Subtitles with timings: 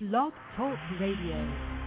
[0.00, 1.77] Blog Talk Radio.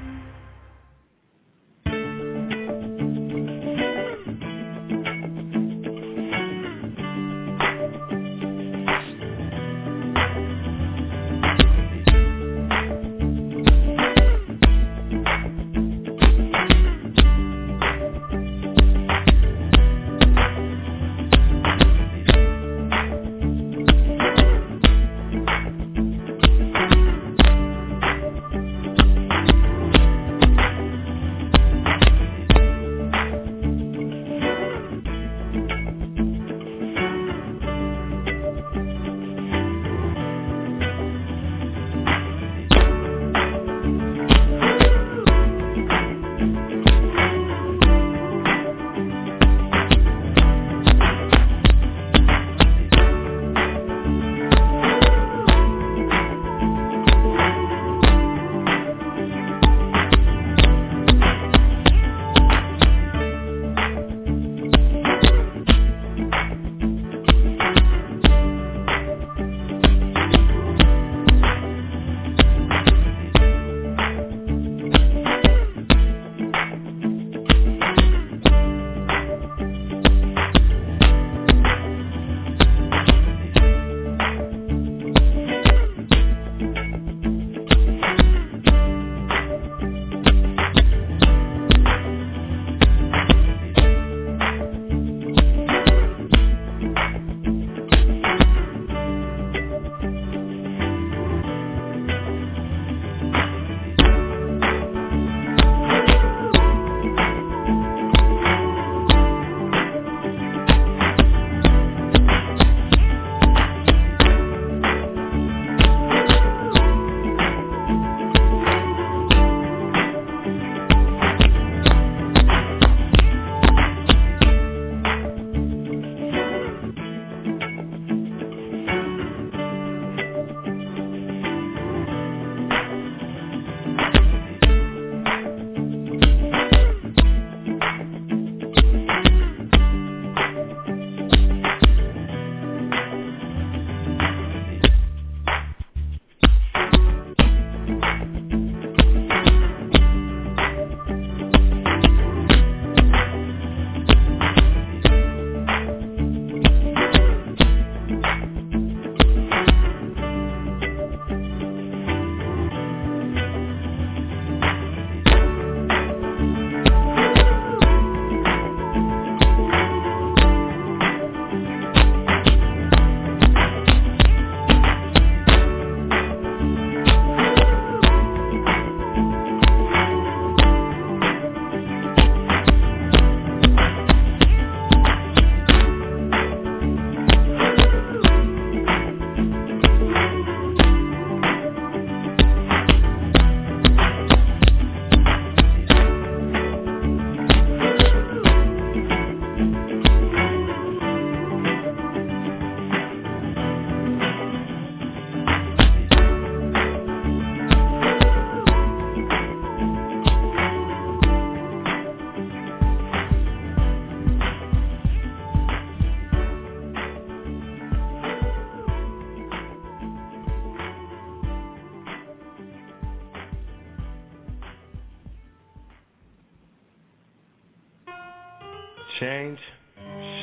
[229.20, 229.60] Change?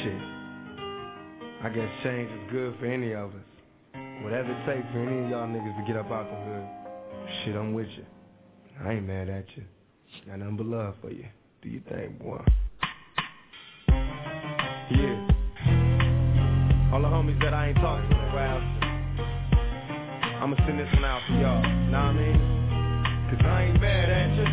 [0.02, 0.22] Shit.
[1.62, 3.46] I guess change is good for any of us.
[4.22, 6.66] Whatever it takes for any of y'all niggas to get up out the hood.
[7.44, 8.04] Shit, I'm with you.
[8.84, 9.64] I ain't mad at you.
[10.26, 11.26] Got nothing but love for you.
[11.62, 12.40] Do you think, boy?
[14.90, 15.28] Yeah.
[16.92, 18.62] All the homies that I ain't talked to in a while.
[20.42, 21.62] I'ma send this one out for y'all.
[21.62, 22.38] Know what I mean?
[23.30, 24.46] Cause I ain't mad at you.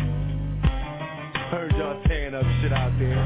[1.50, 3.16] Heard y'all tearing up shit out there,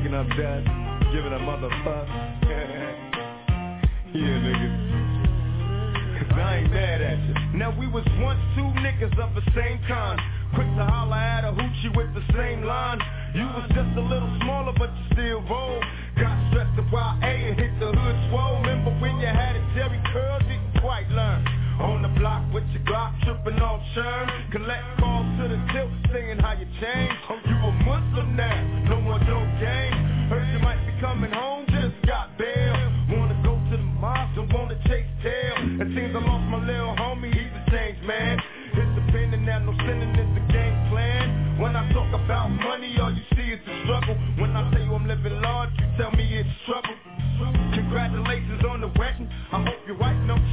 [0.00, 0.64] kicking up dust,
[1.12, 2.08] giving a motherfuck.
[4.14, 4.80] yeah, niggas.
[6.18, 7.34] Cause I ain't mad at you.
[7.58, 10.18] Now we was once two niggas of the same kind.
[10.54, 12.98] Quick to holler at a hoochie with the same line.
[13.34, 15.82] You was just a little smaller, but you still roll.
[16.16, 18.56] Got stressed to YA and hit the hood swole.
[18.62, 21.59] Remember when you had a Jerry curl, didn't quite learn.
[21.80, 24.28] On the block with your Glock, tripping on churn.
[24.52, 27.16] Collect calls to the tilt, singing how you changed.
[27.30, 29.96] Oh, you a Muslim now, no more no game.
[30.28, 32.76] Heard you might be coming home, just got bail.
[33.16, 34.36] Wanna go to the mosque?
[34.36, 35.56] Don't wanna chase tail.
[35.80, 38.36] It seems I lost my little homie, he's a changed man.
[38.76, 41.56] It's the pen and now no sinning is the game plan.
[41.58, 44.16] When I talk about money, all you see is the struggle.
[44.36, 46.99] When I tell you I'm living large, you tell me it's trouble.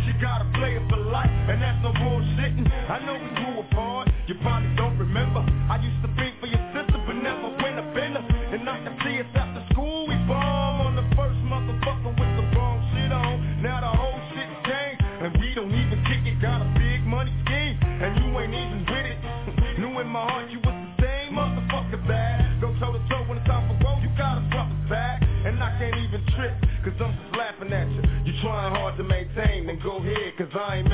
[0.08, 2.64] you gotta play it for life, and that's no bullshitting.
[2.64, 5.44] I know we grew apart, you probably don't remember.
[5.68, 8.24] I used to be for your sister, but never went up in her.
[8.56, 9.28] And I can see it.
[9.36, 13.62] after school, we bomb on the first motherfucker with the wrong shit on.
[13.62, 16.40] Now the whole shit changed, and we don't even kick it.
[16.40, 19.20] Got a big money scheme, and you ain't even with it.
[19.80, 22.64] Knew in my heart you was the same motherfucker bad.
[22.64, 24.00] go toe to toe when it's time for war.
[24.00, 26.56] You gotta drop it back, and I can't even trip,
[26.88, 27.27] cause I'm
[30.60, 30.87] ahead,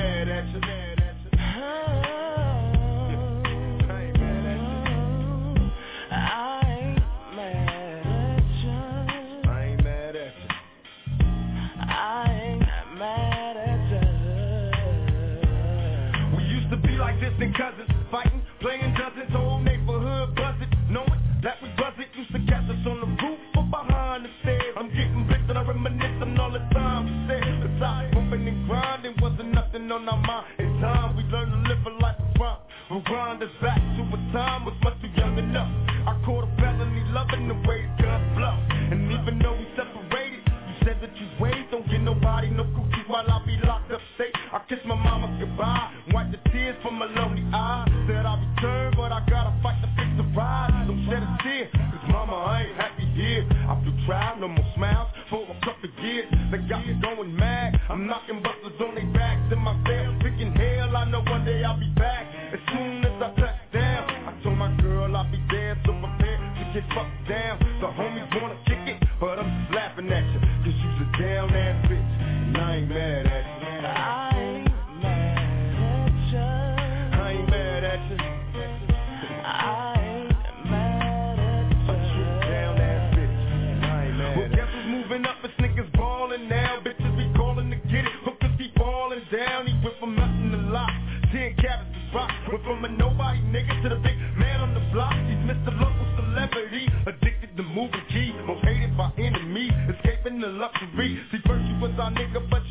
[97.74, 98.32] Moving key.
[98.46, 99.72] Most hated by enemies.
[99.90, 101.20] Escaping the luxury.
[101.32, 102.63] See, first you was our nigga, but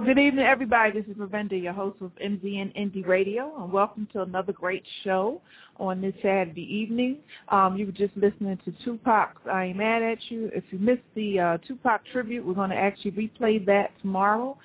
[0.00, 0.98] Well, good evening, everybody.
[0.98, 5.42] This is Ravenda, your host of MZN Indie Radio, and welcome to another great show
[5.76, 7.18] on this Saturday evening.
[7.50, 10.50] Um, you were just listening to Tupac's I Ain't Mad at You.
[10.54, 14.56] If you missed the uh, Tupac tribute, we're going to actually replay that tomorrow.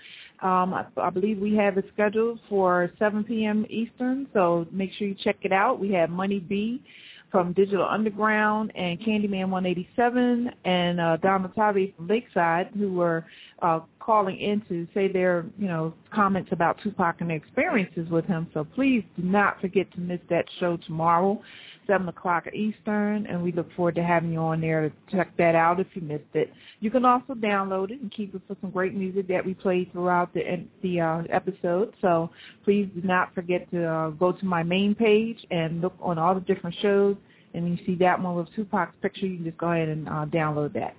[0.42, 3.66] Um, I, I believe we have it scheduled for 7 p.m.
[3.70, 5.82] Eastern, so make sure you check it out.
[5.82, 6.82] We have Money B
[7.30, 13.26] from Digital Underground and Candyman 187 and uh, Don Matavi from Lakeside who were
[13.62, 18.26] uh, calling in to say their, you know, comments about Tupac and their experiences with
[18.26, 18.48] him.
[18.54, 21.42] So please do not forget to miss that show tomorrow,
[21.88, 25.56] 7 o'clock Eastern, and we look forward to having you on there to check that
[25.56, 26.52] out if you missed it.
[26.82, 29.90] You can also download it and keep it for some great music that we play
[29.92, 31.94] throughout the, the uh, episode.
[32.02, 32.30] So
[32.64, 36.36] please do not forget to uh, go to my main page and look on all
[36.36, 37.18] the different shows
[37.56, 40.26] and you see that one with Tupac's picture, you can just go ahead and uh,
[40.26, 40.94] download that.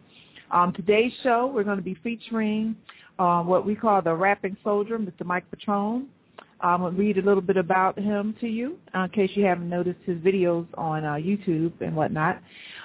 [0.50, 2.76] Um, today's show, we're going to be featuring
[3.18, 5.24] uh, what we call the rapping soldier, Mr.
[5.24, 6.06] Mike Petrone.
[6.60, 9.44] I'm going to read a little bit about him to you uh, in case you
[9.44, 12.40] haven't noticed his videos on uh, YouTube and whatnot.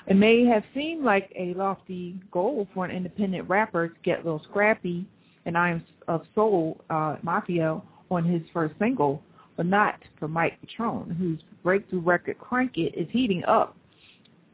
[0.08, 4.28] It may have seemed like a lofty goal for an independent rapper to get a
[4.28, 5.06] Lil Scrappy
[5.46, 9.22] and Iam of Soul uh, Mafia on his first single,
[9.56, 13.78] but not for Mike Petrone, whose breakthrough record Crank It is heating up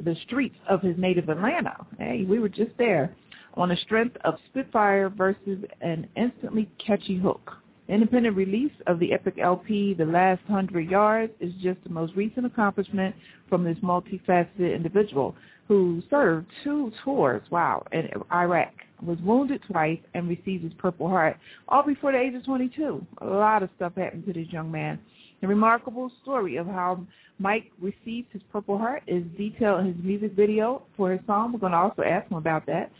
[0.03, 1.85] the streets of his native Atlanta.
[1.97, 3.15] Hey, we were just there
[3.55, 7.53] on the strength of Spitfire versus an instantly catchy hook.
[7.89, 12.45] Independent release of the epic LP, The Last Hundred Yards, is just the most recent
[12.45, 13.15] accomplishment
[13.49, 15.35] from this multifaceted individual
[15.69, 21.37] who served two tours, wow, in Iraq, was wounded twice, and received his Purple Heart,
[21.69, 23.05] all before the age of 22.
[23.21, 24.99] A lot of stuff happened to this young man.
[25.41, 26.99] The remarkable story of how
[27.39, 31.53] Mike received his Purple Heart is detailed in his music video for his song.
[31.53, 32.91] We're going to also ask him about that.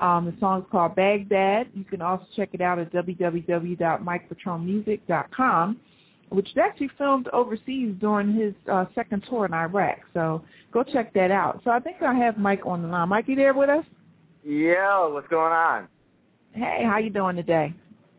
[0.00, 1.68] Um, the song is called Baghdad.
[1.72, 5.80] You can also check it out at www.mikepetronemusic.com,
[6.30, 9.98] which is actually filmed overseas during his uh, second tour in Iraq.
[10.12, 11.60] So go check that out.
[11.62, 13.08] So I think I have Mike on the line.
[13.08, 13.84] Mike, you there with us?
[14.42, 15.86] Yo, what's going on?
[16.52, 17.72] Hey, how you doing today?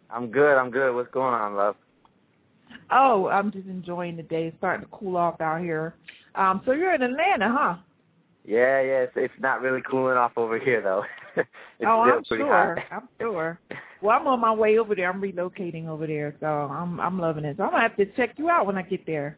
[0.10, 0.58] I'm good.
[0.58, 0.96] I'm good.
[0.96, 1.76] What's going on, love?
[2.92, 4.48] Oh, I'm just enjoying the day.
[4.48, 5.96] It's starting to cool off out here.
[6.36, 7.76] Um, so you're in Atlanta, huh?
[8.46, 9.00] Yeah, yeah.
[9.04, 11.04] It's, it's not really cooling off over here though.
[11.36, 11.48] it's
[11.86, 12.78] oh, I'm sure.
[12.92, 13.60] I'm sure.
[14.02, 15.10] Well, I'm on my way over there.
[15.10, 17.58] I'm relocating over there, so I'm I'm loving it.
[17.58, 19.38] So I'm gonna have to check you out when I get there.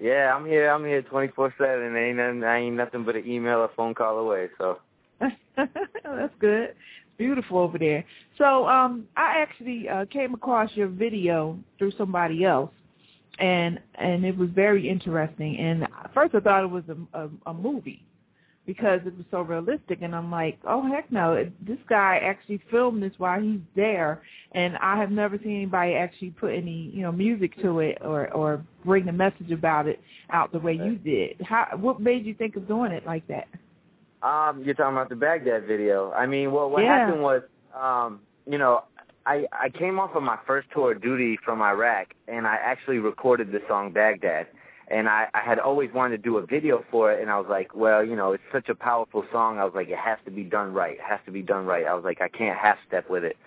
[0.00, 0.70] Yeah, I'm here.
[0.70, 1.96] I'm here 24/7.
[1.96, 4.48] Ain't nothing, I ain't nothing but an email or phone call away.
[4.58, 4.78] So
[5.56, 6.74] That's good.
[7.16, 8.04] Beautiful over there.
[8.38, 12.72] So um, I actually uh, came across your video through somebody else,
[13.38, 15.56] and and it was very interesting.
[15.58, 18.04] And at first I thought it was a, a, a movie
[18.66, 20.00] because it was so realistic.
[20.02, 24.76] And I'm like, oh heck no, this guy actually filmed this while he's there, and
[24.78, 28.64] I have never seen anybody actually put any you know music to it or or
[28.84, 31.40] bring the message about it out the way you did.
[31.46, 33.46] How what made you think of doing it like that?
[34.24, 36.10] Um, you're talking about the Baghdad video.
[36.12, 36.98] I mean, well, what Yeah.
[36.98, 37.42] happened was,
[37.74, 38.84] um, you know,
[39.26, 42.98] I I came off of my first tour of duty from Iraq, and I actually
[42.98, 44.46] recorded the song Baghdad.
[44.88, 47.48] And I, I had always wanted to do a video for it, and I was
[47.48, 49.58] like, well, you know, it's such a powerful song.
[49.58, 50.94] I was like, it has to be done right.
[50.96, 51.86] It has to be done right.
[51.86, 53.38] I was like, I can't half step with it.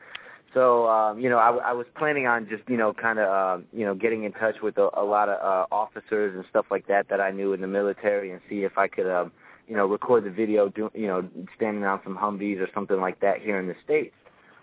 [0.55, 3.63] So, um, you know, I, I was planning on just, you know, kind of, uh,
[3.71, 6.87] you know, getting in touch with a, a lot of uh, officers and stuff like
[6.87, 9.31] that that I knew in the military and see if I could, um,
[9.67, 13.19] you know, record the video, do, you know, standing on some Humvees or something like
[13.19, 14.15] that here in the States.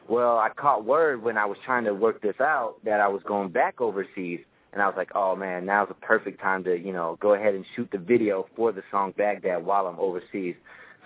[0.09, 3.23] Well, I caught word when I was trying to work this out that I was
[3.23, 4.41] going back overseas,
[4.73, 7.55] and I was like, oh man, now's the perfect time to, you know, go ahead
[7.55, 10.57] and shoot the video for the song Baghdad while I'm overseas.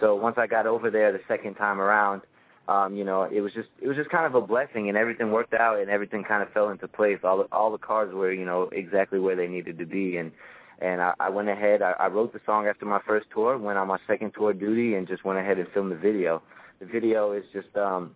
[0.01, 2.23] So once I got over there the second time around,
[2.69, 5.33] um, you know, it was just it was just kind of a blessing, and everything
[5.33, 7.19] worked out, and everything kind of fell into place.
[7.25, 10.33] All the all the cards were, you know, exactly where they needed to be, and
[10.81, 11.83] and I, I went ahead.
[11.83, 14.95] I, I wrote the song after my first tour, went on my second tour duty,
[14.95, 16.43] and just went ahead and filmed the video.
[16.81, 18.15] The video is just um,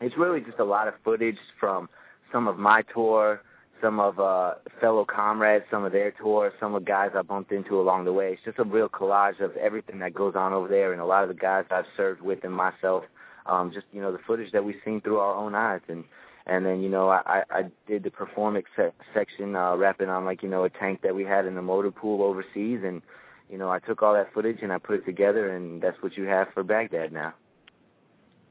[0.00, 1.88] it's really just a lot of footage from
[2.32, 3.42] some of my tour,
[3.80, 7.80] some of uh fellow comrades, some of their tour, some of guys I bumped into
[7.80, 8.32] along the way.
[8.32, 11.22] It's just a real collage of everything that goes on over there and a lot
[11.22, 13.04] of the guys I've served with and myself.
[13.46, 16.04] Um, just, you know, the footage that we've seen through our own eyes and
[16.48, 20.24] and then, you know, I, I I did the performance se- section, uh, rapping on
[20.24, 23.02] like, you know, a tank that we had in the motor pool overseas and
[23.50, 26.16] you know, I took all that footage and I put it together and that's what
[26.16, 27.34] you have for Baghdad now.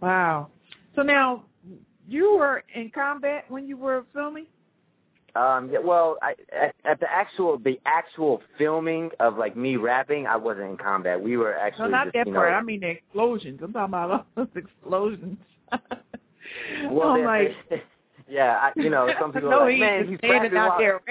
[0.02, 0.48] Wow.
[0.96, 1.44] So now
[2.08, 4.48] you were in combat when you were filming?
[5.36, 10.26] Um, yeah, well, I, at, at the actual the actual filming of like me rapping,
[10.26, 11.22] I wasn't in combat.
[11.22, 12.52] We were No, actually not just, that part.
[12.52, 13.60] know, I mean the explosions.
[13.62, 15.38] I'm talking about all those explosions.
[16.90, 17.84] well, like, they-
[18.30, 21.02] yeah, I, you know, some people no, are like, man, he's standing out there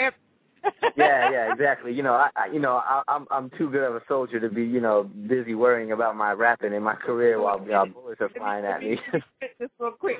[0.97, 1.93] yeah, yeah, exactly.
[1.93, 4.49] You know, I, I you know, I, I'm I'm too good of a soldier to
[4.49, 8.21] be, you know, busy worrying about my rapping and my career while you know, bullets
[8.21, 8.99] are flying at me.
[9.13, 10.19] Just real quick.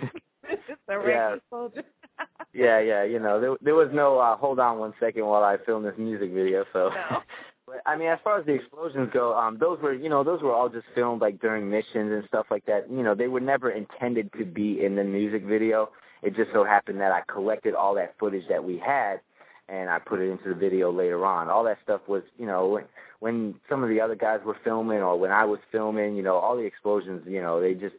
[0.49, 0.97] Just a Yeah.
[0.97, 1.83] regular soldier.
[2.53, 5.57] yeah, yeah, you know, there there was no uh, hold on one second while I
[5.65, 6.91] film this music video, so.
[7.11, 7.23] No.
[7.67, 10.41] But, I mean, as far as the explosions go, um, those were, you know, those
[10.41, 12.89] were all just filmed like during missions and stuff like that.
[12.89, 15.91] You know, they were never intended to be in the music video.
[16.23, 19.21] It just so happened that I collected all that footage that we had,
[19.69, 21.49] and I put it into the video later on.
[21.49, 22.85] All that stuff was, you know, when,
[23.19, 26.37] when some of the other guys were filming or when I was filming, you know,
[26.37, 27.97] all the explosions, you know, they just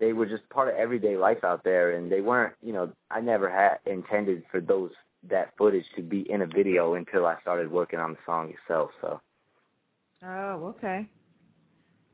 [0.00, 3.20] they were just part of everyday life out there, and they weren't, you know, I
[3.20, 4.90] never had intended for those
[5.28, 8.90] that footage to be in a video until I started working on the song itself.
[9.00, 9.20] So.
[10.24, 11.06] Oh, okay.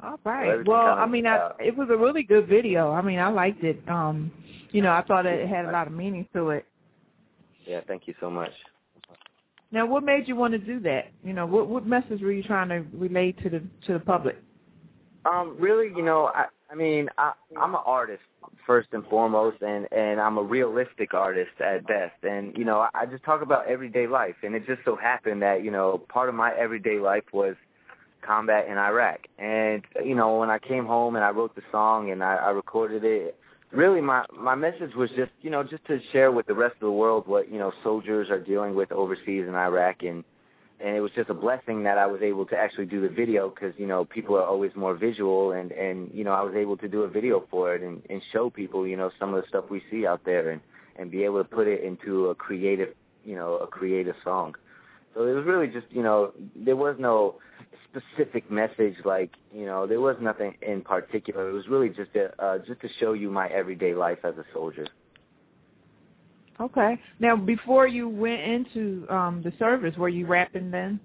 [0.03, 0.59] All right.
[0.65, 2.93] So well, I mean, I, it was a really good video.
[2.93, 3.81] I mean, I liked it.
[3.89, 4.33] Um,
[4.71, 6.67] you know, I thought it had a lot of meaning to it.
[7.67, 8.51] Yeah, thank you so much.
[9.71, 11.07] Now, what made you want to do that?
[11.25, 14.37] You know, what what message were you trying to relay to the to the public?
[15.31, 18.23] Um, really, you know, I I mean, I I'm an artist
[18.67, 22.23] first and foremost and and I'm a realistic artist at best.
[22.23, 25.63] And you know, I, just talk about everyday life and it just so happened that,
[25.65, 27.55] you know, part of my everyday life was
[28.23, 29.21] combat in Iraq.
[29.39, 32.51] And you know, when I came home and I wrote the song and I, I
[32.51, 33.37] recorded it,
[33.73, 36.81] really my my message was just you know just to share with the rest of
[36.81, 40.25] the world what you know soldiers are dealing with overseas in Iraq and
[40.81, 43.49] and it was just a blessing that I was able to actually do the video
[43.49, 46.77] because you know people are always more visual and and you know I was able
[46.79, 49.49] to do a video for it and and show people you know some of the
[49.49, 50.61] stuff we see out there and
[50.97, 54.55] and be able to put it into a creative you know a creative song.
[55.15, 57.37] So it was really just you know there was no
[57.89, 61.49] specific message like you know there was nothing in particular.
[61.49, 64.45] It was really just a, uh, just to show you my everyday life as a
[64.53, 64.87] soldier
[66.61, 66.99] Okay.
[67.19, 71.01] Now, before you went into um the service, were you rapping then?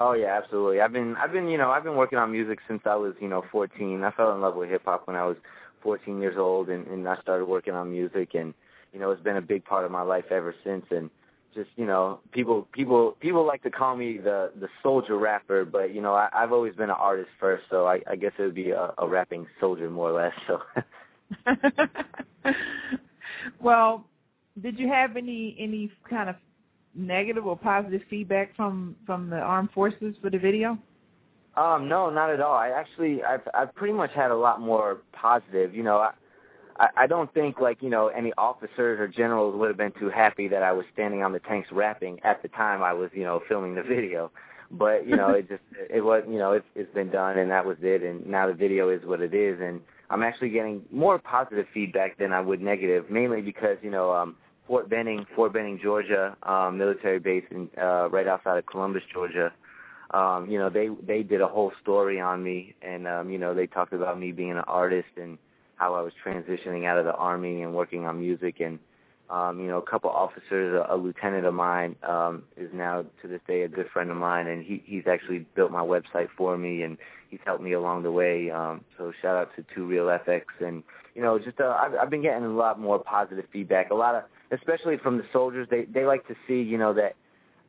[0.00, 0.80] Oh yeah, absolutely.
[0.80, 3.28] I've been I've been you know I've been working on music since I was you
[3.28, 4.02] know 14.
[4.04, 5.36] I fell in love with hip hop when I was
[5.82, 8.54] 14 years old, and, and I started working on music, and
[8.92, 10.86] you know it's been a big part of my life ever since.
[10.90, 11.10] And
[11.52, 15.92] just you know people people people like to call me the the soldier rapper, but
[15.92, 18.54] you know I, I've always been an artist first, so I, I guess it would
[18.54, 20.32] be a, a rapping soldier more or less.
[20.46, 20.60] So.
[23.60, 24.06] well,
[24.62, 26.36] did you have any any kind of
[26.94, 30.78] negative or positive feedback from from the armed forces for the video?
[31.56, 32.54] Um, no, not at all.
[32.54, 35.74] I actually, I've, I've pretty much had a lot more positive.
[35.74, 36.12] You know, I,
[36.78, 40.08] I, I don't think like you know any officers or generals would have been too
[40.08, 43.24] happy that I was standing on the tanks rapping at the time I was, you
[43.24, 44.30] know, filming the video.
[44.70, 47.66] But you know, it just, it was, you know, it's it's been done and that
[47.66, 48.02] was it.
[48.02, 49.58] And now the video is what it is.
[49.60, 54.12] And I'm actually getting more positive feedback than I would negative, mainly because you know,
[54.12, 54.36] um,
[54.68, 59.50] Fort Benning, Fort Benning, Georgia, um, military base in uh, right outside of Columbus, Georgia.
[60.10, 63.54] Um, you know, they they did a whole story on me, and um, you know,
[63.54, 65.38] they talked about me being an artist and
[65.76, 68.78] how I was transitioning out of the army and working on music, and
[69.30, 73.28] um, you know, a couple officers, a, a lieutenant of mine um, is now to
[73.28, 76.58] this day a good friend of mine, and he he's actually built my website for
[76.58, 76.98] me, and
[77.30, 78.50] he's helped me along the way.
[78.50, 80.82] Um, so shout out to Two Real FX, and
[81.14, 83.90] you know, just uh, I've, I've been getting a lot more positive feedback.
[83.90, 87.16] A lot of especially from the soldiers, they they like to see you know that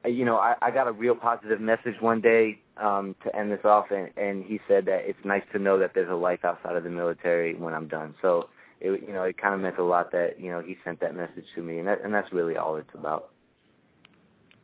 [0.06, 3.64] you know I, I got a real positive message one day um, to end this
[3.64, 6.76] off, and, and he said that it's nice to know that there's a life outside
[6.76, 8.16] of the military when I'm done.
[8.22, 11.00] So it you know it kind of meant a lot that you know he sent
[11.02, 13.32] that message to me, and that, and that's really all it's about.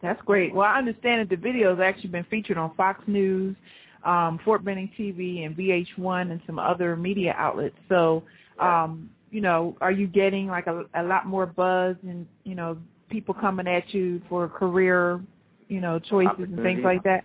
[0.01, 0.53] That's great.
[0.53, 3.55] Well, I understand that the video has actually been featured on Fox News,
[4.03, 7.75] um, Fort Benning TV, and VH1, and some other media outlets.
[7.89, 8.23] So
[8.59, 12.77] um, you know, are you getting like a, a lot more buzz and, you know,
[13.09, 15.21] people coming at you for career,
[15.67, 17.23] you know, choices and things like that?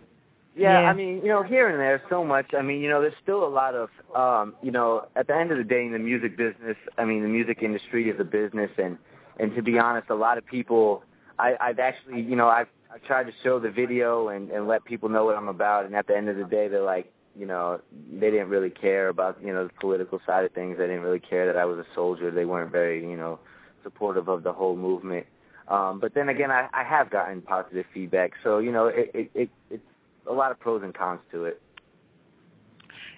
[0.57, 0.91] Yeah, Yeah.
[0.91, 2.47] I mean, you know, here and there, so much.
[2.59, 5.53] I mean, you know, there's still a lot of, um, you know, at the end
[5.53, 8.71] of the day, in the music business, I mean, the music industry is a business,
[8.77, 8.99] and
[9.39, 11.03] and to be honest, a lot of people,
[11.39, 14.85] I, I've actually, you know, I've I've tried to show the video and and let
[14.85, 17.11] people know what I'm about, and at the end of the day, they're like,
[17.41, 17.81] you know,
[18.13, 20.77] they didn't really care about, you know, the political side of things.
[20.77, 22.31] They didn't really care that I was a soldier.
[22.31, 23.39] They weren't very, you know,
[23.83, 25.27] supportive of the whole movement.
[25.67, 28.33] Um, but then again, I, I have gotten positive feedback.
[28.45, 29.83] So, you know, it, it, it, it's
[30.29, 31.63] a lot of pros and cons to it.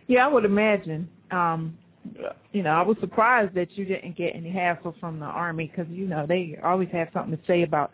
[0.07, 1.09] Yeah, I would imagine.
[1.33, 1.77] Um,
[2.53, 5.91] you know, I was surprised that you didn't get any hassle from the army because
[5.93, 7.91] you know they always have something to say about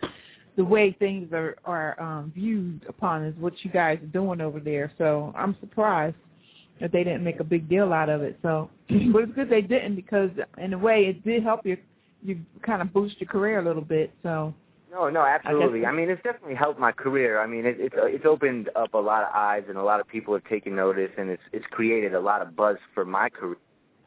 [0.59, 4.59] the way things are are um, viewed upon as what you guys are doing over
[4.59, 4.93] there.
[4.99, 6.17] So I'm surprised
[6.81, 8.37] that they didn't make a big deal out of it.
[8.43, 11.79] So, but it's good they didn't because in a way it did help you
[12.25, 14.13] you kind of boost your career a little bit.
[14.25, 14.53] So.
[14.91, 15.85] No, no, absolutely.
[15.85, 17.41] I I, mean, it's definitely helped my career.
[17.41, 20.09] I mean, it, it's it's opened up a lot of eyes, and a lot of
[20.09, 23.59] people have taken notice, and it's it's created a lot of buzz for my career.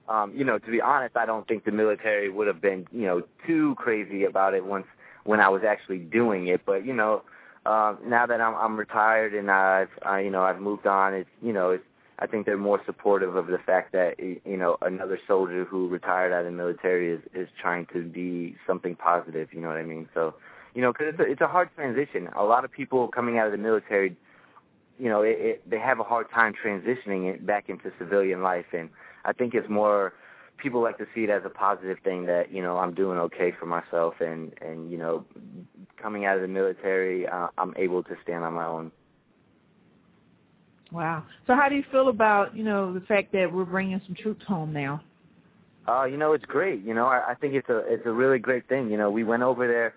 [0.09, 3.03] Um, you know, to be honest, I don't think the military would have been, you
[3.03, 4.87] know, too crazy about it once
[5.23, 6.61] when I was actually doing it.
[6.65, 7.23] But you know,
[7.65, 11.29] uh, now that I'm I'm retired and I've I, you know I've moved on, it's
[11.41, 11.83] you know it's
[12.19, 16.31] I think they're more supportive of the fact that you know another soldier who retired
[16.31, 19.49] out of the military is is trying to be something positive.
[19.53, 20.07] You know what I mean?
[20.13, 20.35] So
[20.75, 22.29] you know, because it's a, it's a hard transition.
[22.35, 24.15] A lot of people coming out of the military,
[24.99, 28.67] you know, it, it, they have a hard time transitioning it back into civilian life,
[28.71, 28.89] and
[29.25, 30.13] I think it's more
[30.61, 33.53] people like to see it as a positive thing that you know I'm doing okay
[33.59, 35.25] for myself, and and you know,
[36.01, 38.91] coming out of the military, uh, I'm able to stand on my own.
[40.91, 41.23] Wow.
[41.47, 44.45] So how do you feel about you know the fact that we're bringing some troops
[44.45, 45.01] home now?
[45.87, 46.83] Uh, you know, it's great.
[46.83, 48.89] You know, I, I think it's a it's a really great thing.
[48.89, 49.93] You know, we went over there.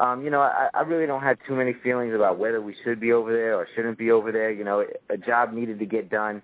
[0.00, 2.98] Um, you know, I, I really don't have too many feelings about whether we should
[2.98, 4.50] be over there or shouldn't be over there.
[4.50, 6.42] You know, a job needed to get done.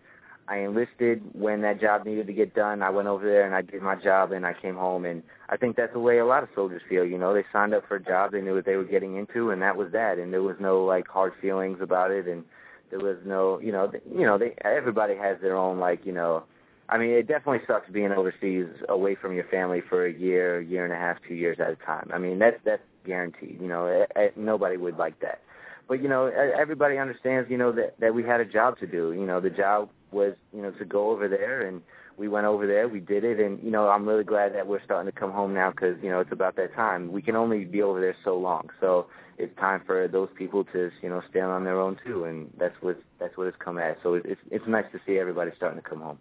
[0.48, 2.82] I enlisted when that job needed to get done.
[2.82, 5.04] I went over there and I did my job and I came home.
[5.04, 7.04] And I think that's the way a lot of soldiers feel.
[7.04, 9.50] You know, they signed up for a job, they knew what they were getting into,
[9.50, 10.18] and that was that.
[10.18, 12.26] And there was no like hard feelings about it.
[12.26, 12.44] And
[12.90, 16.44] there was no, you know, you know, they everybody has their own like, you know,
[16.88, 20.84] I mean, it definitely sucks being overseas, away from your family for a year, year
[20.84, 22.10] and a half, two years at a time.
[22.12, 23.58] I mean, that's that's guaranteed.
[23.60, 25.42] You know, it, it, nobody would like that.
[25.88, 27.50] But you know, everybody understands.
[27.50, 29.12] You know that that we had a job to do.
[29.12, 31.82] You know, the job was you know to go over there, and
[32.16, 32.88] we went over there.
[32.88, 35.54] We did it, and you know, I'm really glad that we're starting to come home
[35.54, 37.12] now because you know it's about that time.
[37.12, 39.06] We can only be over there so long, so
[39.38, 42.74] it's time for those people to you know stand on their own too, and that's
[42.80, 43.98] what that's what it's come at.
[44.02, 46.18] So it's it's nice to see everybody starting to come home.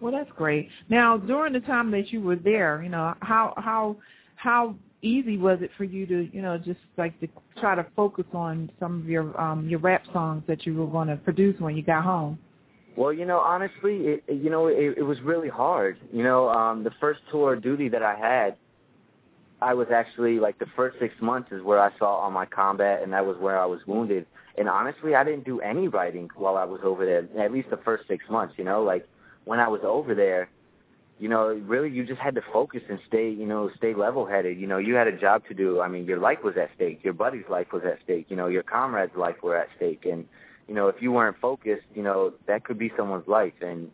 [0.00, 0.68] Well, that's great.
[0.88, 3.96] Now, during the time that you were there, you know, how how
[4.36, 7.28] how easy was it for you to, you know, just like to
[7.60, 11.08] try to focus on some of your um your rap songs that you were going
[11.08, 12.38] to produce when you got home?
[12.98, 15.98] Well, you know, honestly, it you know, it, it was really hard.
[16.12, 18.56] You know, um the first tour of duty that I had,
[19.62, 23.04] I was actually like the first 6 months is where I saw all my combat
[23.04, 24.26] and that was where I was wounded.
[24.58, 27.22] And honestly, I didn't do any writing while I was over there.
[27.44, 29.06] At least the first 6 months, you know, like
[29.44, 30.50] when I was over there,
[31.20, 31.42] you know,
[31.74, 34.58] really you just had to focus and stay, you know, stay level-headed.
[34.58, 35.80] You know, you had a job to do.
[35.80, 36.98] I mean, your life was at stake.
[37.04, 38.26] Your buddy's life was at stake.
[38.28, 40.04] You know, your comrade's life were at stake.
[40.04, 40.26] And,
[40.68, 43.54] you know, if you weren't focused, you know, that could be someone's life.
[43.62, 43.90] And,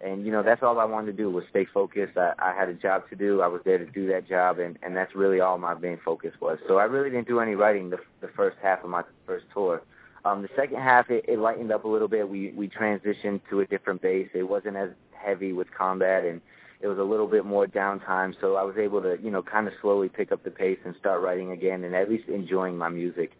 [0.00, 2.18] and you know, that's all I wanted to do was stay focused.
[2.18, 3.40] I, I had a job to do.
[3.40, 6.34] I was there to do that job, and and that's really all my main focus
[6.40, 6.58] was.
[6.68, 9.82] So I really didn't do any writing the the first half of my first tour.
[10.26, 12.28] Um, the second half, it, it lightened up a little bit.
[12.28, 14.28] We we transitioned to a different base.
[14.34, 16.40] It wasn't as heavy with combat, and
[16.80, 18.34] it was a little bit more downtime.
[18.40, 20.94] So I was able to, you know, kind of slowly pick up the pace and
[20.98, 23.32] start writing again, and at least enjoying my music.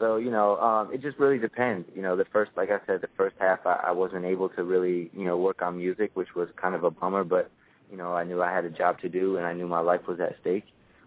[0.00, 1.88] So you know, um, it just really depends.
[1.94, 4.64] You know, the first, like I said, the first half, I, I wasn't able to
[4.64, 7.22] really, you know, work on music, which was kind of a bummer.
[7.22, 7.50] But
[7.90, 10.00] you know, I knew I had a job to do, and I knew my life
[10.08, 10.64] was at stake.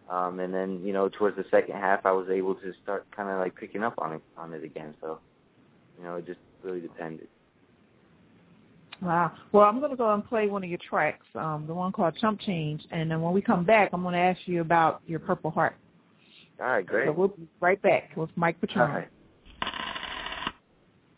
[0.10, 3.30] Um, and then, you know, towards the second half, I was able to start kind
[3.30, 4.94] of like picking up on it on it again.
[5.02, 5.20] So,
[5.98, 7.28] you know, it just really depended.
[9.02, 9.32] Wow.
[9.52, 12.16] Well, I'm going to go and play one of your tracks, um, the one called
[12.22, 15.20] Chump Change, and then when we come back, I'm going to ask you about your
[15.20, 15.76] Purple Heart.
[16.60, 17.08] All right, great.
[17.08, 18.90] So we'll be right back with Mike Petrone.
[18.90, 19.10] All right.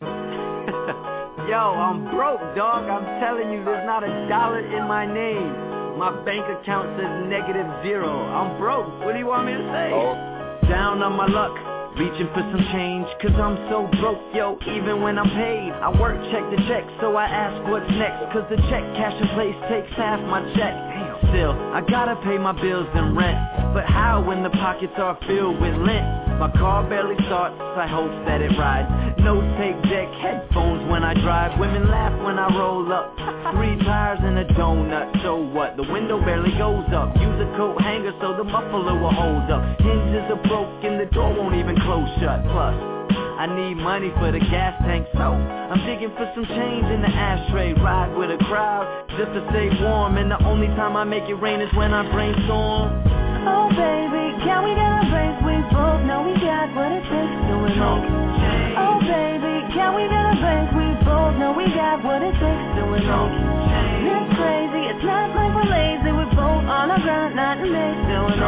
[1.48, 2.88] Yo, I'm broke, dog.
[2.88, 5.98] I'm telling you, there's not a dollar in my name.
[5.98, 8.10] My bank account says negative zero.
[8.10, 9.04] I'm broke.
[9.04, 9.90] What do you want me to say?
[9.94, 10.68] Oh.
[10.68, 11.54] Down on my luck.
[11.96, 15.72] Reaching for some change, cause I'm so broke, yo, even when I'm paid.
[15.72, 19.28] I work check to check, so I ask what's next, cause the check cash in
[19.32, 20.95] place takes half my check.
[21.30, 23.38] Still, I gotta pay my bills and rent,
[23.74, 26.06] but how when the pockets are filled with lint?
[26.38, 28.88] My car barely starts, I hope that it rides.
[29.20, 31.58] No tape deck, headphones when I drive.
[31.58, 33.16] Women laugh when I roll up.
[33.56, 35.76] Three tires and a donut, so what?
[35.76, 37.16] The window barely goes up.
[37.16, 39.80] Use a coat hanger so the muffler will hold up.
[39.80, 42.44] Hinges are broken, the door won't even close shut.
[42.52, 42.95] Plus,
[43.36, 47.12] I need money for the gas tank, so I'm digging for some change in the
[47.12, 47.76] ashtray.
[47.76, 51.36] Ride with a crowd just to stay warm, and the only time I make it
[51.36, 52.96] rain is when I brainstorm.
[53.44, 55.36] Oh baby, can we get a break?
[55.44, 57.76] We both know we got what it takes to win.
[57.76, 60.72] Oh baby, can we get a break?
[60.72, 63.04] We both know we got what it takes to win.
[63.04, 66.08] It's crazy, it's not like we're lazy.
[66.08, 68.40] We're both on the ground, not in doing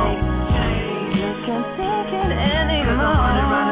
[1.13, 3.68] Just can't take it anymore.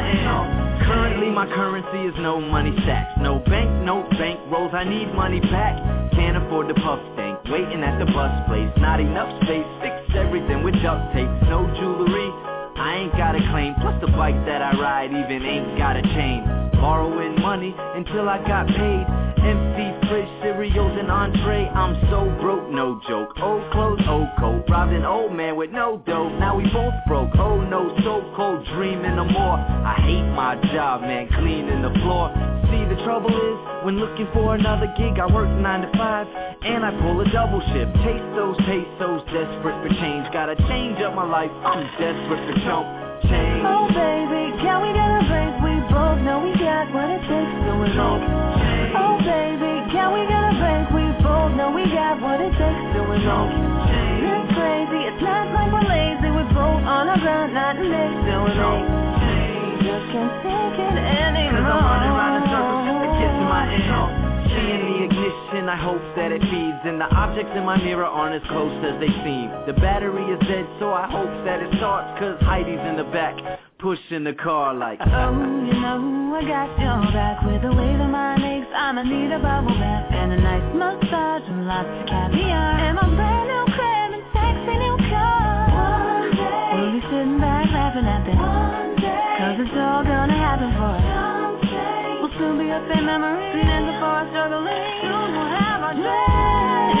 [0.00, 0.60] To.
[0.86, 3.12] Currently my currency is no money stacks.
[3.20, 5.76] No bank, no bank rolls, I need money back.
[6.12, 8.70] Can't afford the puff tank, waiting at the bus place.
[8.78, 11.30] Not enough space, fix everything with duct tape.
[11.46, 12.30] No jewelry,
[12.76, 13.74] I ain't got a claim.
[13.80, 16.42] Plus the bike that I ride even ain't got a chain.
[16.80, 19.06] Borrowing money until I got paid.
[19.40, 21.70] Empty fridge, cereals and entree.
[21.70, 23.30] I'm so broke, no joke.
[23.40, 24.64] Old clothes, old coat.
[24.68, 26.28] Robbed an old man with no dough.
[26.36, 27.30] Now we both broke.
[27.38, 29.56] Oh no, so cold, dreaming no more.
[29.56, 32.34] I hate my job, man, cleaning the floor.
[32.68, 36.26] See, the trouble is, when looking for another gig, I work 9 to 5,
[36.62, 37.94] and I pull a double shift.
[38.02, 40.26] Taste those pesos, desperate for change.
[40.34, 43.62] Gotta change up my life, I'm desperate for chump change.
[43.66, 45.52] Oh baby, can we get a break?
[45.60, 47.94] We both know we got what it takes to win.
[48.96, 50.84] Oh baby, can we get a break?
[50.96, 53.20] We both know we got what it takes to win.
[53.20, 56.28] It's crazy, it's not like we're lazy.
[56.32, 58.56] We're both on our ground, not in bed doing
[59.84, 61.52] Just can't take it anymore.
[61.52, 64.30] Cause I'm running round in circles to get to my end.
[64.50, 66.80] Seeing the ignition, I hope that it feeds.
[66.88, 69.52] And the objects in my mirror aren't as close as they seem.
[69.68, 72.18] The battery is dead, so I hope that it starts.
[72.18, 73.36] Cause Heidi's in the back,
[73.78, 74.98] pushing the car like.
[75.04, 75.36] Oh,
[75.68, 78.49] you know I got your back with the way that aches.
[78.70, 82.78] I'ma need a bubble bath and a nice massage and lots of caviar.
[82.86, 85.66] And my brand new crib and sexy new car.
[85.74, 88.38] One day we'll be sitting back laughing at this.
[88.38, 91.02] One day, cause it's all gonna happen for us.
[92.22, 93.42] We'll soon be a faint memory.
[93.58, 94.86] Feelings before I struggling.
[95.02, 96.94] Soon we'll have our dreams.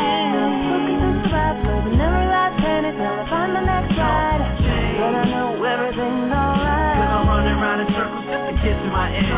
[0.74, 2.98] Looking through the rap, but never last panic.
[2.98, 4.42] Till I find the next ride.
[4.98, 6.98] But I know everything's alright.
[6.98, 9.30] Cause I'm running around in circles just to get to my end.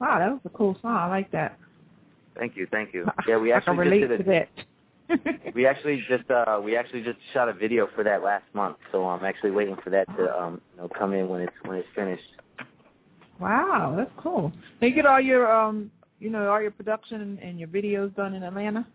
[0.00, 0.94] Wow, that was a cool song.
[0.96, 1.58] I like that.
[2.36, 3.06] Thank you, thank you.
[3.28, 4.48] Yeah, we I can actually relate just did a, that.
[5.54, 9.06] we actually just uh we actually just shot a video for that last month, so
[9.06, 11.88] I'm actually waiting for that to um you know come in when it's when it's
[11.94, 12.22] finished.
[13.38, 14.52] wow, that's cool.
[14.80, 18.14] Now you get all your um you know all your production and, and your videos
[18.14, 18.86] done in Atlanta.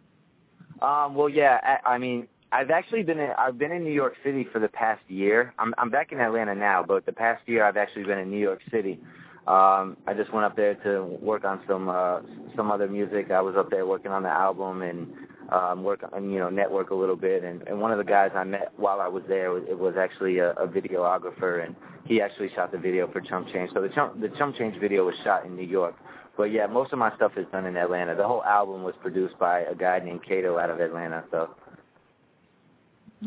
[0.82, 4.16] Um, well, yeah, I, I mean, I've actually been in, I've been in New York
[4.24, 5.54] City for the past year.
[5.60, 8.40] I'm I'm back in Atlanta now, but the past year I've actually been in New
[8.40, 9.00] York City.
[9.48, 12.20] Um, I just went up there to work on some uh,
[12.56, 13.32] some other music.
[13.32, 15.08] I was up there working on the album and
[15.52, 17.44] um, work on you know network a little bit.
[17.44, 19.96] And, and one of the guys I met while I was there was, it was
[19.98, 21.76] actually a, a videographer, and
[22.06, 23.72] he actually shot the video for Chump Change.
[23.74, 25.96] So the Chump the Chump Change video was shot in New York.
[26.38, 28.16] But yeah, most of my stuff is done in Atlanta.
[28.16, 31.26] The whole album was produced by a guy named Cato out of Atlanta.
[31.32, 31.50] So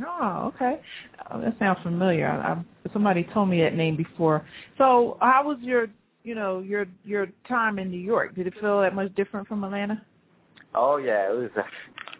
[0.01, 0.81] Oh, okay.
[1.31, 2.27] Oh, that sounds familiar.
[2.27, 4.46] I, I, somebody told me that name before.
[4.79, 5.88] So, how was your,
[6.25, 8.35] you know, your your time in New York?
[8.35, 10.03] Did it feel that much different from Atlanta?
[10.75, 11.51] Oh yeah, it was.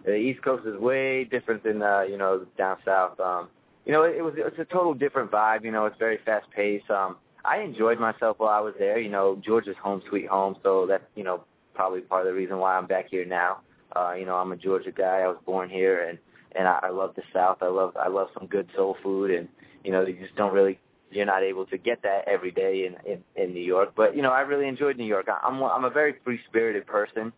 [0.05, 3.21] The East Coast is way different than uh, you know down south.
[3.21, 3.49] Um,
[3.87, 5.65] you know, it, it was it's a total different vibe.
[5.65, 6.91] You know, it's very fast paced.
[6.91, 8.99] Um, I enjoyed myself while I was there.
[8.99, 12.59] You know, Georgia's home sweet home, so that's you know probably part of the reason
[12.59, 13.59] why I'm back here now.
[13.95, 15.21] Uh, you know, I'm a Georgia guy.
[15.21, 16.19] I was born here, and
[16.57, 17.59] and I, I love the South.
[17.61, 19.49] I love I love some good soul food, and
[19.85, 20.79] you know, you just don't really
[21.13, 23.93] you're not able to get that every day in in, in New York.
[23.97, 25.29] But you know, I really enjoyed New York.
[25.29, 27.33] I, I'm I'm a very free spirited person.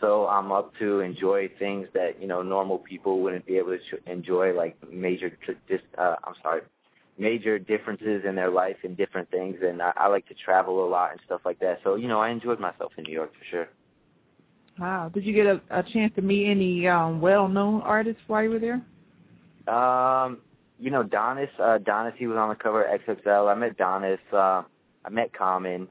[0.00, 3.78] So I'm up to enjoy things that you know normal people wouldn't be able to
[3.78, 5.30] ch- enjoy, like major,
[5.68, 6.62] dis- uh, I'm sorry,
[7.16, 9.56] major differences in their life and different things.
[9.62, 11.78] And I, I like to travel a lot and stuff like that.
[11.84, 13.68] So you know, I enjoyed myself in New York for sure.
[14.78, 15.08] Wow.
[15.14, 18.58] Did you get a, a chance to meet any um, well-known artists while you were
[18.58, 18.82] there?
[19.72, 20.38] Um,
[20.78, 23.50] you know, Donnis, uh, Donnis, he was on the cover of XXL.
[23.50, 24.18] I met Donnis.
[24.32, 24.62] Uh,
[25.04, 25.88] I met Common.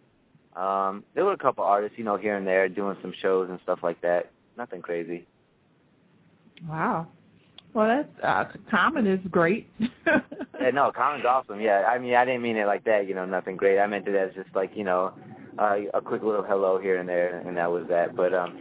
[0.56, 3.60] Um, there were a couple artists, you know, here and there doing some shows and
[3.64, 4.32] stuff like that.
[4.58, 5.26] Nothing crazy.
[6.68, 7.08] Wow.
[7.74, 9.68] Well, that's uh, Common is great.
[10.62, 11.60] Yeah, no, Common's awesome.
[11.60, 13.06] Yeah, I mean, I didn't mean it like that.
[13.06, 13.80] You know, nothing great.
[13.80, 15.12] I meant it as just like you know,
[15.60, 18.16] uh, a quick little hello here and there, and that was that.
[18.16, 18.58] But um,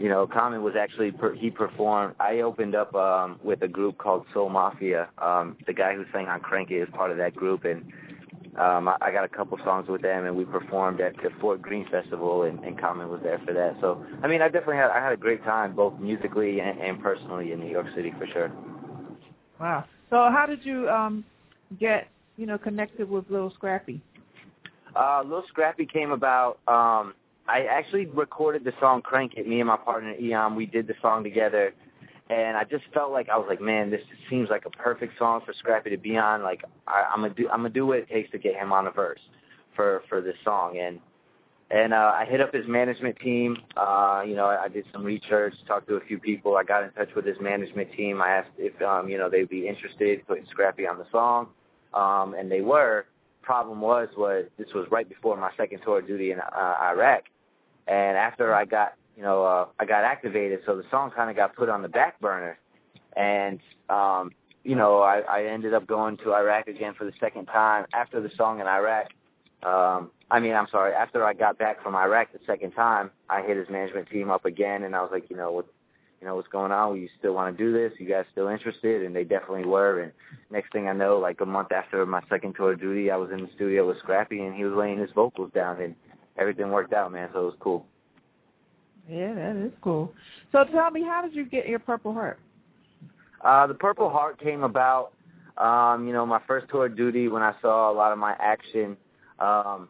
[0.00, 2.14] you know, Common was actually per- he performed.
[2.20, 5.08] I opened up um with a group called Soul Mafia.
[5.18, 7.82] Um, the guy who sang on Crank It is part of that group, and
[8.58, 11.60] um, I, I got a couple songs with them, and we performed at the Fort
[11.60, 13.76] Greene Festival, and, and Common was there for that.
[13.80, 17.02] So, I mean, I definitely had I had a great time, both musically and, and
[17.02, 18.52] personally in New York City for sure.
[19.60, 19.84] wow.
[20.10, 21.24] So, how did you um
[21.80, 24.00] get you know connected with Little Scrappy?
[24.94, 26.58] Uh, Lil Scrappy came about.
[26.68, 27.14] Um,
[27.46, 30.94] I actually recorded the song "Crank It." Me and my partner Eon, we did the
[31.02, 31.74] song together,
[32.30, 35.42] and I just felt like I was like, man, this seems like a perfect song
[35.44, 36.42] for Scrappy to be on.
[36.42, 38.86] Like, I, I'm gonna do, I'm gonna do what it takes to get him on
[38.86, 39.20] a verse
[39.76, 41.00] for for this song, and
[41.70, 43.58] and uh, I hit up his management team.
[43.76, 46.56] Uh, you know, I did some research, talked to a few people.
[46.56, 48.22] I got in touch with his management team.
[48.22, 51.48] I asked if um, you know they'd be interested in putting Scrappy on the song,
[51.92, 53.06] um, and they were.
[53.42, 57.24] Problem was, was this was right before my second tour of duty in uh, Iraq,
[57.86, 61.36] and after I got, you know, uh, I got activated, so the song kind of
[61.36, 62.58] got put on the back burner,
[63.16, 64.32] and um,
[64.64, 68.20] you know, I, I ended up going to Iraq again for the second time after
[68.20, 69.08] the song in Iraq.
[69.62, 70.92] Um, I mean, I'm sorry.
[70.94, 74.44] After I got back from Iraq the second time, I hit his management team up
[74.44, 75.66] again, and I was like, you know, what,
[76.20, 77.00] you know, what's going on?
[77.00, 77.92] You still want to do this?
[77.98, 79.04] You guys still interested?
[79.04, 80.00] And they definitely were.
[80.00, 80.12] And
[80.50, 83.30] next thing I know, like a month after my second tour of duty, I was
[83.30, 85.94] in the studio with Scrappy, and he was laying his vocals down, and
[86.36, 87.28] everything worked out, man.
[87.32, 87.86] So it was cool.
[89.08, 90.12] Yeah, that is cool.
[90.52, 92.38] So, tell me, how did you get your Purple Heart?
[93.42, 95.12] Uh, the Purple Heart came about,
[95.58, 98.34] um, you know, my first tour of duty when I saw a lot of my
[98.38, 98.96] action.
[99.38, 99.88] Um,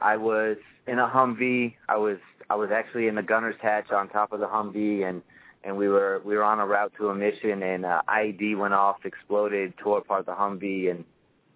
[0.00, 0.56] I was
[0.88, 1.74] in a Humvee.
[1.88, 2.18] I was
[2.50, 5.22] I was actually in the gunner's hatch on top of the Humvee, and
[5.62, 8.74] and we were we were on a route to a mission, and uh, IED went
[8.74, 11.04] off, exploded, tore apart the Humvee, and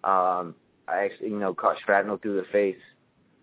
[0.03, 0.55] um,
[0.87, 2.77] I actually you know caught shrapnel through the face,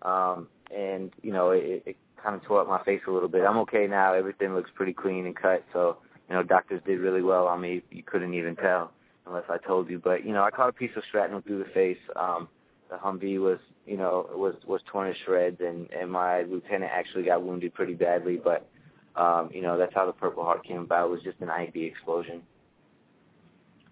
[0.01, 3.43] um, and you know it, it kind of tore up my face a little bit.
[3.43, 4.13] I'm okay now.
[4.13, 5.63] Everything looks pretty clean and cut.
[5.73, 5.97] So
[6.29, 7.83] you know, doctors did really well on me.
[7.91, 8.91] You couldn't even tell
[9.25, 9.99] unless I told you.
[9.99, 11.97] But you know, I caught a piece of shrapnel through the face.
[12.15, 12.47] Um,
[12.89, 17.23] the Humvee was, you know, was was torn to shreds, and and my lieutenant actually
[17.23, 18.39] got wounded pretty badly.
[18.41, 18.67] But
[19.15, 21.07] um, you know, that's how the Purple Heart came about.
[21.07, 22.41] It was just an IED explosion.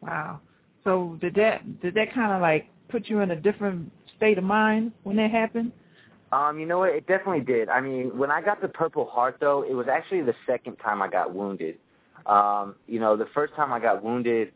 [0.02, 0.40] Wow.
[0.84, 4.44] So did that did that kind of like put you in a different state of
[4.44, 5.72] mind when that happened?
[6.32, 6.90] Um, you know what?
[6.90, 7.70] It definitely did.
[7.70, 11.02] I mean, when I got the Purple Heart, though, it was actually the second time
[11.02, 11.78] I got wounded.
[12.26, 14.52] Um, you know, the first time I got wounded,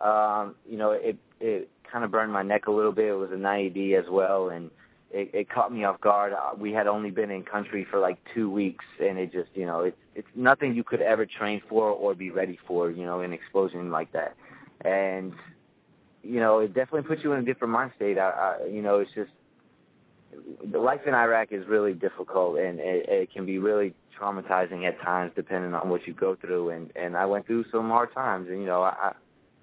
[0.00, 3.08] um, you know, it it kind of burned my neck a little bit.
[3.08, 4.70] It was an IED as well, and
[5.10, 6.32] it, it caught me off guard.
[6.32, 9.66] Uh, we had only been in country for like two weeks, and it just, you
[9.66, 13.20] know, it's it's nothing you could ever train for or be ready for, you know,
[13.20, 14.36] an explosion like that.
[14.84, 15.32] And
[16.22, 18.18] you know, it definitely puts you in a different mind state.
[18.18, 19.30] I, I you know, it's just
[20.70, 25.00] the life in Iraq is really difficult, and it, it can be really traumatizing at
[25.00, 26.70] times, depending on what you go through.
[26.70, 29.12] And and I went through some hard times, and you know, I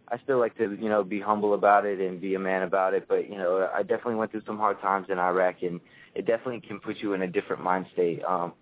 [0.08, 2.93] I still like to you know be humble about it and be a man about
[2.93, 3.08] it.
[3.08, 5.80] But you know, I definitely went through some hard times in Iraq, and
[6.15, 8.23] it definitely can put you in a different mind state.
[8.23, 8.54] Um,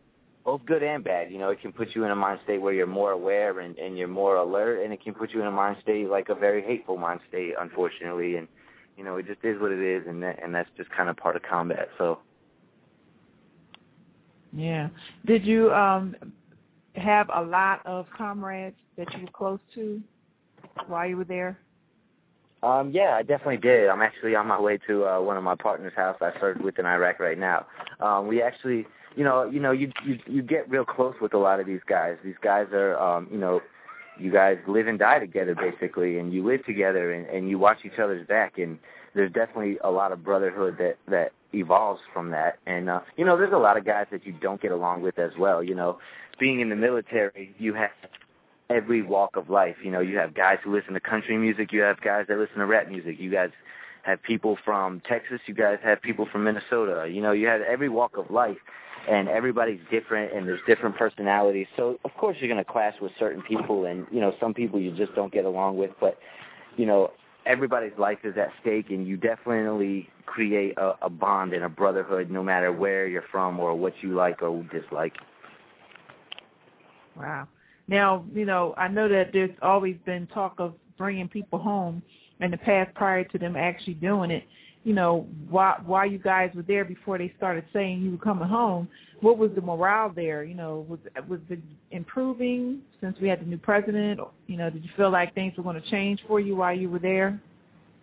[0.43, 1.31] both good and bad.
[1.31, 3.77] You know, it can put you in a mind state where you're more aware and,
[3.77, 6.35] and you're more alert, and it can put you in a mind state like a
[6.35, 8.35] very hateful mind state, unfortunately.
[8.35, 8.47] And
[8.97, 11.17] you know, it just is what it is, and that, and that's just kind of
[11.17, 11.89] part of combat.
[11.97, 12.19] So.
[14.55, 14.89] Yeah.
[15.25, 16.15] Did you um
[16.95, 20.01] have a lot of comrades that you were close to
[20.87, 21.57] while you were there?
[22.61, 23.89] Um, yeah, I definitely did.
[23.89, 26.79] I'm actually on my way to uh, one of my partner's house I served with
[26.79, 27.65] in Iraq right now.
[27.99, 28.85] Um, we actually,
[29.17, 31.81] you know, you know, you you you get real close with a lot of these
[31.89, 32.15] guys.
[32.23, 33.59] These guys are, um, you know,
[34.19, 37.79] you guys live and die together basically, and you live together and, and you watch
[37.85, 38.57] each other's back.
[38.57, 38.79] And
[39.13, 42.59] there's definitely a lot of brotherhood that that evolves from that.
[42.65, 45.19] And uh, you know, there's a lot of guys that you don't get along with
[45.19, 45.63] as well.
[45.63, 45.99] You know,
[46.39, 47.91] being in the military, you have
[48.69, 49.77] every walk of life.
[49.83, 52.57] You know, you have guys who listen to country music, you have guys that listen
[52.57, 53.51] to rap music, you guys
[54.03, 57.07] have people from Texas, you guys have people from Minnesota.
[57.09, 58.57] You know, you have every walk of life
[59.09, 61.67] and everybody's different and there's different personalities.
[61.75, 64.79] So of course you're going to clash with certain people and you know some people
[64.79, 66.17] you just don't get along with, but
[66.77, 67.11] you know
[67.45, 72.31] everybody's life is at stake and you definitely create a, a bond and a brotherhood
[72.31, 75.13] no matter where you're from or what you like or dislike.
[77.15, 77.47] Wow.
[77.87, 82.01] Now, you know, I know that there's always been talk of bringing people home
[82.39, 84.43] in the past prior to them actually doing it
[84.83, 88.47] you know, why why you guys were there before they started saying you were coming
[88.47, 88.87] home,
[89.21, 90.43] what was the morale there?
[90.43, 91.59] You know, was was it
[91.91, 94.19] improving since we had the new president?
[94.47, 96.89] You know, did you feel like things were going to change for you while you
[96.89, 97.39] were there?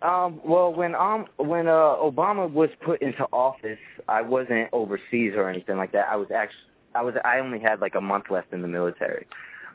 [0.01, 5.47] Um, well, when um when uh Obama was put into office, I wasn't overseas or
[5.47, 6.07] anything like that.
[6.09, 6.57] I was actually
[6.95, 9.27] I was I only had like a month left in the military.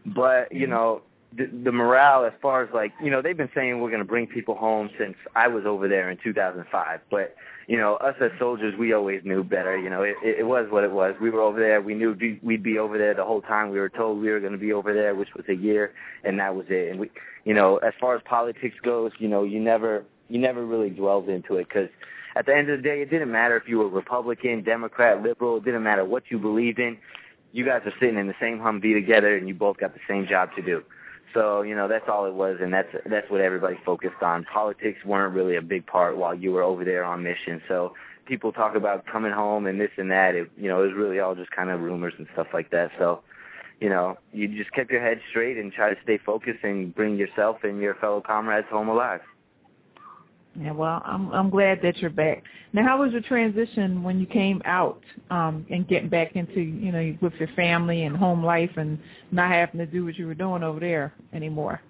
[0.07, 0.71] But, you mm-hmm.
[0.71, 1.03] know,
[1.35, 4.05] the, the morale as far as like you know they've been saying we're going to
[4.05, 7.35] bring people home since I was over there in 2005 but
[7.67, 10.85] you know us as soldiers we always knew better you know it, it was what
[10.85, 11.15] it was.
[11.21, 13.89] We were over there we knew we'd be over there the whole time we were
[13.89, 15.93] told we were going to be over there which was a year
[16.25, 16.91] and that was it.
[16.91, 17.11] And we
[17.45, 21.29] you know as far as politics goes you know you never you never really dwelled
[21.29, 21.89] into it because
[22.37, 25.57] at the end of the day it didn't matter if you were Republican Democrat liberal
[25.57, 26.97] it didn't matter what you believed in
[27.53, 30.27] you guys are sitting in the same Humvee together and you both got the same
[30.27, 30.83] job to do
[31.37, 34.45] so you know that's all it was, and that's that's what everybody focused on.
[34.45, 37.61] Politics weren't really a big part while you were over there on mission.
[37.69, 37.93] So
[38.25, 40.35] people talk about coming home and this and that.
[40.35, 42.91] It you know it was really all just kind of rumors and stuff like that.
[42.99, 43.21] So
[43.81, 47.17] you know you just kept your head straight and try to stay focused and bring
[47.17, 49.21] yourself and your fellow comrades home alive.
[50.59, 52.43] Yeah, well, I'm I'm glad that you're back.
[52.73, 56.93] Now, how was your transition when you came out um, and getting back into you
[56.93, 58.99] know with your family and home life and
[59.33, 61.81] not having to do what you were doing over there anymore?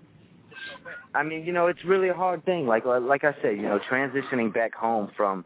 [1.15, 2.67] I mean, you know, it's really a hard thing.
[2.67, 5.45] Like like I said, you know, transitioning back home from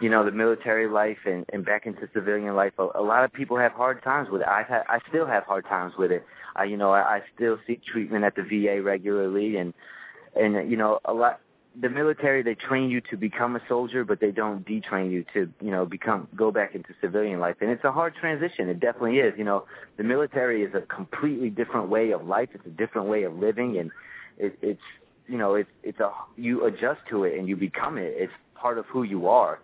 [0.00, 2.72] you know the military life and and back into civilian life.
[2.78, 4.48] A, a lot of people have hard times with it.
[4.48, 6.24] I had I still have hard times with it.
[6.56, 9.74] I you know I, I still seek treatment at the VA regularly and
[10.34, 11.40] and you know a lot
[11.80, 15.50] the military they train you to become a soldier but they don't detrain you to
[15.60, 17.56] you know become go back into civilian life.
[17.60, 18.68] And it's a hard transition.
[18.68, 19.34] It definitely is.
[19.38, 19.64] You know
[19.96, 22.50] the military is a completely different way of life.
[22.54, 23.78] It's a different way of living.
[23.78, 23.90] And
[24.38, 24.82] it, it's
[25.26, 28.14] you know it's it's a you adjust to it and you become it.
[28.16, 29.58] It's part of who you are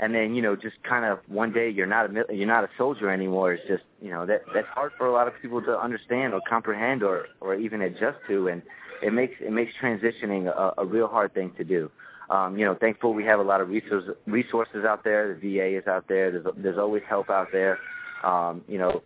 [0.00, 2.70] and then you know just kind of one day you're not a you're not a
[2.76, 5.78] soldier anymore it's just you know that that's hard for a lot of people to
[5.78, 8.62] understand or comprehend or or even adjust to and
[9.02, 11.90] it makes it makes transitioning a, a real hard thing to do.
[12.30, 15.34] Um, you know, thankful we have a lot of resources resources out there.
[15.34, 16.30] The VA is out there.
[16.30, 17.78] There's there's always help out there.
[18.22, 19.02] Um, you know,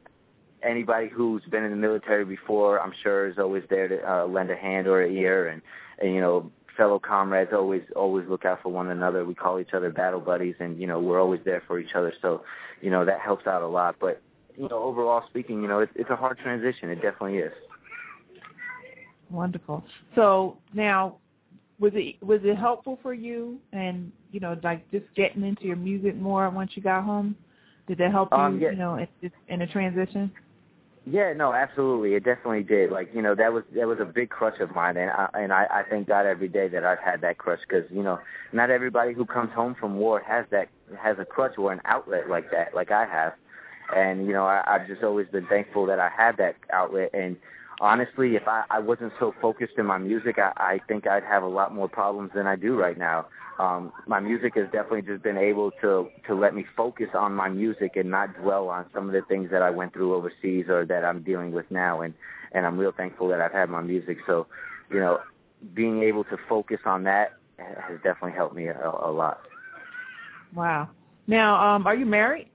[0.62, 4.50] anybody who's been in the military before, I'm sure is always there to uh, lend
[4.50, 5.62] a hand or an ear, and,
[6.00, 9.24] and you know, fellow comrades always always look out for one another.
[9.24, 12.12] We call each other battle buddies, and you know, we're always there for each other.
[12.22, 12.42] So,
[12.80, 13.96] you know, that helps out a lot.
[14.00, 14.20] But
[14.56, 16.90] you know, overall speaking, you know, it's, it's a hard transition.
[16.90, 17.52] It definitely is.
[19.30, 19.82] Wonderful.
[20.14, 21.16] So now,
[21.78, 25.76] was it was it helpful for you, and you know, like just getting into your
[25.76, 27.36] music more once you got home?
[27.88, 28.70] Did that help you, Um, yeah.
[28.70, 30.30] you know, in, in the transition?
[31.04, 32.14] Yeah, no, absolutely.
[32.14, 32.92] It definitely did.
[32.92, 35.52] Like, you know, that was that was a big crutch of mine, and I and
[35.52, 38.20] I, I thank God every day that I've had that crutch because you know,
[38.52, 42.28] not everybody who comes home from war has that has a crutch or an outlet
[42.30, 43.32] like that, like I have.
[43.96, 47.10] And you know, I, I've just always been thankful that I had that outlet.
[47.12, 47.36] And
[47.82, 51.42] honestly, if I, I wasn't so focused in my music, I, I think I'd have
[51.42, 53.26] a lot more problems than I do right now.
[53.58, 57.48] Um, my music has definitely just been able to to let me focus on my
[57.50, 60.86] music and not dwell on some of the things that I went through overseas or
[60.86, 62.00] that I'm dealing with now.
[62.00, 62.14] And
[62.52, 64.18] and I'm real thankful that I've had my music.
[64.26, 64.46] So,
[64.90, 65.20] you know,
[65.74, 69.40] being able to focus on that has definitely helped me a, a lot.
[70.54, 70.88] Wow.
[71.26, 72.48] Now, um, are you married?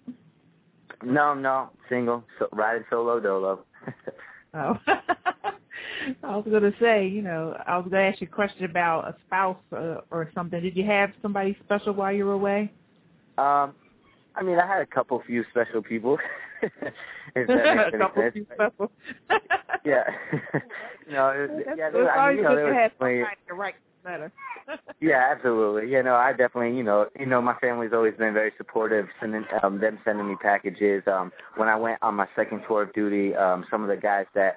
[1.03, 3.63] No, no, single, so, riding solo dolo.
[4.57, 4.77] Oh.
[6.23, 8.65] I was going to say, you know, I was going to ask you a question
[8.65, 10.61] about a spouse uh, or something.
[10.61, 12.71] Did you have somebody special while you were away?
[13.37, 13.73] um,
[14.35, 16.17] I mean, I had a couple few special people.
[16.61, 18.33] if that makes a couple sense.
[18.33, 18.91] few special.
[19.83, 20.03] Yeah.
[21.11, 23.23] no, it, was- yeah, there, I mean, you know, there was have definitely
[24.07, 24.31] better.
[24.99, 25.91] Yeah, absolutely.
[25.91, 29.45] You know, I definitely, you know, you know, my family's always been very supportive, sending
[29.61, 31.03] um, them sending me packages.
[31.05, 34.25] Um, when I went on my second tour of duty, um, some of the guys
[34.33, 34.55] that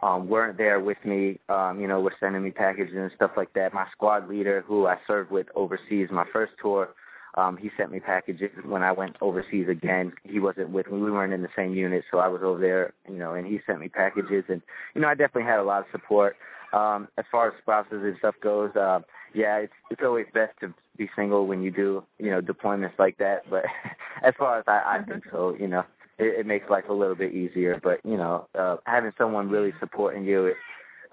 [0.00, 3.52] um, weren't there with me, um, you know, were sending me packages and stuff like
[3.54, 3.74] that.
[3.74, 6.90] My squad leader, who I served with overseas, my first tour,
[7.34, 10.12] um, he sent me packages when I went overseas again.
[10.22, 12.94] He wasn't with me; we weren't in the same unit, so I was over there,
[13.10, 14.62] you know, and he sent me packages, and
[14.94, 16.36] you know, I definitely had a lot of support.
[16.72, 19.00] Um, as far as spouses and stuff goes, uh,
[19.34, 23.18] yeah, it's it's always best to be single when you do, you know, deployments like
[23.18, 23.48] that.
[23.50, 23.64] But
[24.24, 25.84] as far as I, I think so, you know,
[26.18, 27.80] it, it makes life a little bit easier.
[27.82, 30.56] But you know, uh, having someone really supporting you, it,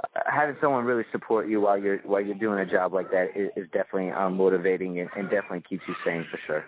[0.03, 3.29] uh, having someone really support you while you're while you're doing a job like that
[3.35, 6.65] is, is definitely um, motivating and, and definitely keeps you sane for sure.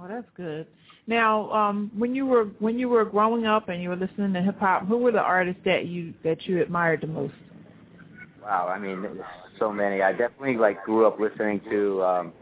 [0.00, 0.66] Oh, that's good.
[1.06, 4.42] Now, um, when you were when you were growing up and you were listening to
[4.42, 7.34] hip hop, who were the artists that you that you admired the most?
[8.42, 9.04] Wow, I mean,
[9.58, 10.00] so many.
[10.00, 12.32] I definitely like grew up listening to, um,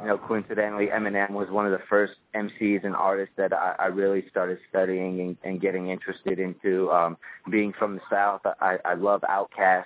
[0.00, 3.86] you know, coincidentally, Eminem was one of the first MCs and artists that I, I
[3.86, 6.90] really started studying and, and getting interested into.
[6.90, 7.16] Um,
[7.50, 9.84] being from the South, I, I love Outkast.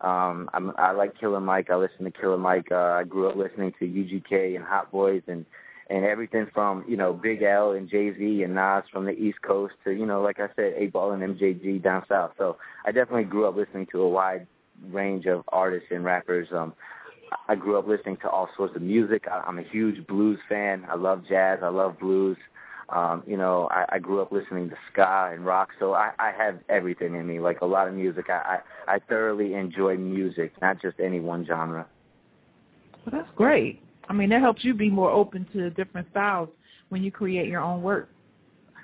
[0.00, 1.70] Um, I'm, I like Killer Mike.
[1.70, 2.70] I listen to Killer Mike.
[2.70, 5.46] Uh, I grew up listening to UGK and Hot Boys and
[5.88, 9.40] and everything from you know Big L and Jay Z and Nas from the East
[9.40, 12.32] Coast to you know like I said, 8Ball and MJG down south.
[12.36, 14.46] So I definitely grew up listening to a wide
[14.90, 16.48] range of artists and rappers.
[16.52, 16.74] Um,
[17.48, 19.24] I grew up listening to all sorts of music.
[19.30, 20.86] I, I'm a huge blues fan.
[20.90, 21.60] I love jazz.
[21.62, 22.36] I love blues.
[22.88, 26.30] Um, you know, I, I grew up listening to ska and rock, so I, I
[26.30, 28.26] have everything in me, like a lot of music.
[28.28, 31.86] I, I, I thoroughly enjoy music, not just any one genre.
[33.04, 33.82] Well, that's great.
[34.08, 36.48] I mean, that helps you be more open to different styles
[36.88, 38.08] when you create your own work.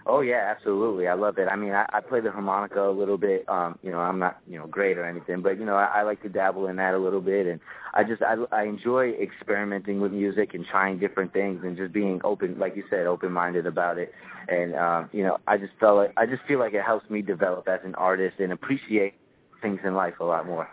[0.05, 1.07] Oh yeah, absolutely.
[1.07, 1.49] I love it.
[1.49, 3.49] I mean, I, I play the harmonica a little bit.
[3.49, 6.03] Um, you know, I'm not you know great or anything, but you know, I, I
[6.03, 7.61] like to dabble in that a little bit, and
[7.95, 12.21] I just I, I enjoy experimenting with music and trying different things and just being
[12.25, 14.13] open, like you said, open-minded about it.
[14.49, 17.23] And um, you know, I just felt like I just feel like it helps me
[17.23, 19.15] develop as an artist and appreciate
[19.61, 20.69] things in life a lot more.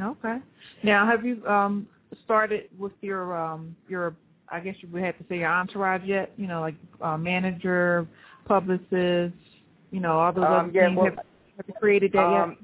[0.00, 0.38] Okay.
[0.84, 1.88] Now, have you um
[2.24, 4.14] started with your um your
[4.48, 6.32] I guess you would have to say your entourage yet?
[6.36, 8.06] You know, like uh, manager,
[8.46, 9.34] publicist,
[9.90, 10.96] you know, all those Um, other yeah, things.
[10.96, 11.16] well, have,
[11.56, 12.56] have you created that Um,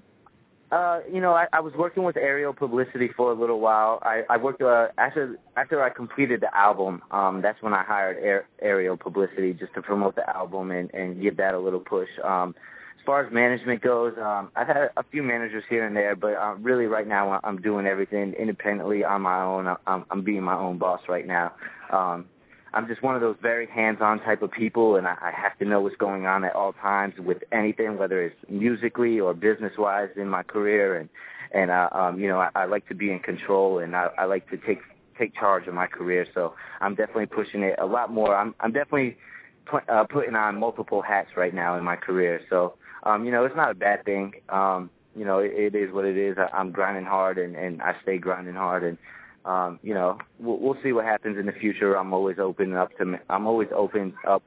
[0.72, 3.98] uh, you know, I, I was working with Aerial Publicity for a little while.
[4.02, 7.02] I, I worked uh, after after I completed the album.
[7.10, 11.36] Um, that's when I hired Aerial Publicity just to promote the album and and give
[11.38, 12.08] that a little push.
[12.22, 12.54] Um,
[13.00, 16.34] as far as management goes, um, I've had a few managers here and there, but
[16.34, 19.74] uh, really right now I'm doing everything independently on my own.
[19.86, 21.54] I'm, I'm being my own boss right now.
[21.90, 22.26] Um,
[22.74, 25.64] I'm just one of those very hands-on type of people, and I, I have to
[25.64, 30.28] know what's going on at all times with anything, whether it's musically or business-wise in
[30.28, 30.96] my career.
[30.96, 31.08] And
[31.52, 34.26] and uh, um, you know, I, I like to be in control, and I, I
[34.26, 34.80] like to take
[35.18, 36.26] take charge of my career.
[36.34, 38.36] So I'm definitely pushing it a lot more.
[38.36, 39.16] I'm I'm definitely
[39.64, 42.42] put, uh, putting on multiple hats right now in my career.
[42.50, 44.34] So um, you know, it's not a bad thing.
[44.48, 46.36] Um, you know, it, it is what it is.
[46.38, 48.98] I, I'm grinding hard, and and I stay grinding hard, and
[49.44, 51.96] um, you know, we'll, we'll see what happens in the future.
[51.96, 53.18] I'm always open up to.
[53.28, 54.42] I'm always open up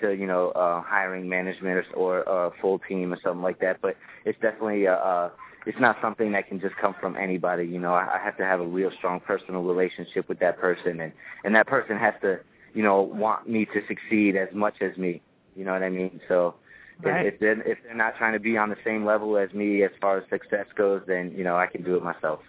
[0.00, 3.80] to you know uh, hiring management or, or a full team or something like that.
[3.80, 5.30] But it's definitely uh, uh,
[5.66, 7.64] it's not something that can just come from anybody.
[7.66, 11.00] You know, I, I have to have a real strong personal relationship with that person,
[11.00, 11.12] and
[11.44, 12.40] and that person has to
[12.72, 15.20] you know want me to succeed as much as me.
[15.54, 16.20] You know what I mean?
[16.28, 16.54] So.
[17.02, 17.26] Right.
[17.26, 19.82] If, if they're if they're not trying to be on the same level as me
[19.82, 22.40] as far as success goes, then you know I can do it myself.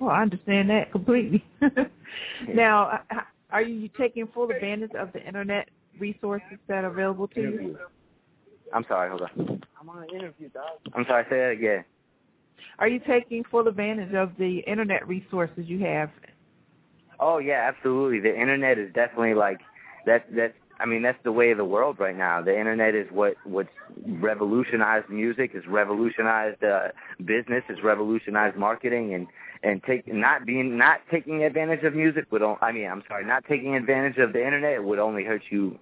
[0.00, 1.44] Well, I understand that completely.
[2.54, 3.20] now, uh,
[3.50, 7.78] are you taking full advantage of the internet resources that are available to you?
[8.72, 9.62] I'm sorry, hold on.
[9.78, 10.64] I'm on an interview, dog.
[10.94, 11.84] I'm sorry, say that again.
[12.78, 16.10] Are you taking full advantage of the internet resources you have?
[17.18, 18.20] Oh yeah, absolutely.
[18.20, 19.60] The internet is definitely like
[20.06, 20.26] that.
[20.34, 22.40] That's I mean that's the way of the world right now.
[22.42, 23.68] The internet is what what's
[24.06, 26.88] revolutionized music, has revolutionized uh,
[27.24, 29.26] business, has revolutionized marketing, and
[29.62, 32.42] and take not being not taking advantage of music would.
[32.42, 35.78] I mean, I'm sorry, not taking advantage of the internet would only hurt you.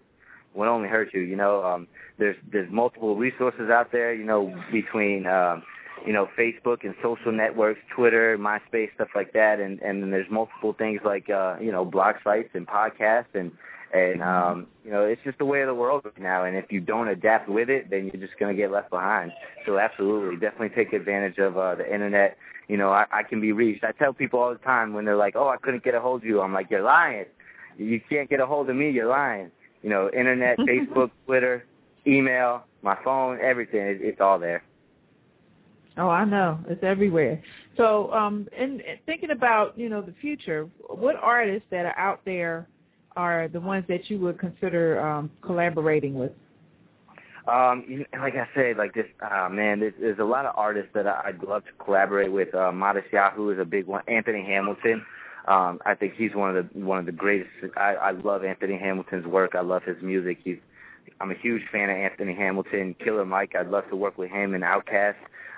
[0.55, 1.21] Would only hurt you.
[1.21, 1.87] You know, um,
[2.19, 4.13] there's there's multiple resources out there.
[4.13, 5.63] You know, between um,
[6.05, 10.31] you know Facebook and social networks, Twitter, MySpace, stuff like that, and and then there's
[10.31, 13.53] multiple things like uh, you know blog sites and podcasts and
[13.93, 16.45] and um, you know it's just the way of the world right now.
[16.45, 19.33] And if you don't adapt with it, then you're just going to get left behind.
[19.67, 22.37] So absolutely, definitely take advantage of uh, the internet.
[22.69, 23.85] You know, I, I can be reached.
[23.85, 26.23] I tell people all the time when they're like, "Oh, I couldn't get a hold
[26.23, 27.27] of you," I'm like, "You're lying.
[27.77, 28.91] You can't get a hold of me.
[28.91, 29.51] You're lying."
[29.83, 31.65] You know, internet, Facebook, Twitter,
[32.07, 33.81] email, my phone, everything.
[33.81, 34.63] It, it's all there.
[35.97, 36.61] Oh, I know.
[36.69, 37.43] It's everywhere.
[37.77, 42.21] So, um, in, in thinking about, you know, the future, what artists that are out
[42.25, 42.69] there
[43.19, 46.31] are the ones that you would consider um, collaborating with?
[47.49, 51.07] Um, like I said, like this, uh, man, there's, there's a lot of artists that
[51.07, 52.55] I, I'd love to collaborate with.
[52.55, 54.03] Uh, Modest Yahoo is a big one.
[54.07, 55.05] Anthony Hamilton,
[55.49, 57.51] um, I think he's one of the one of the greatest.
[57.77, 59.55] I, I love Anthony Hamilton's work.
[59.55, 60.39] I love his music.
[60.45, 60.59] He's,
[61.21, 62.95] I'm a huge fan of Anthony Hamilton.
[63.03, 65.17] Killer Mike, I'd love to work with him and Outkast.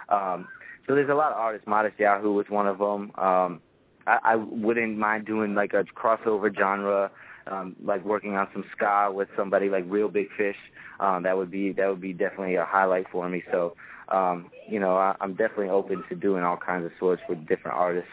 [0.08, 0.48] Um,
[0.86, 1.66] so there's a lot of artists.
[1.66, 3.10] Modest Yahoo was one of them.
[3.18, 3.60] Um,
[4.06, 7.10] I, I wouldn't mind doing like a crossover genre
[7.46, 10.56] um, like working on some ska with somebody like Reel Big Fish.
[10.98, 13.42] Um, that would be that would be definitely a highlight for me.
[13.50, 13.74] So,
[14.08, 17.76] um, you know, I, I'm definitely open to doing all kinds of sorts with different
[17.76, 18.10] artists.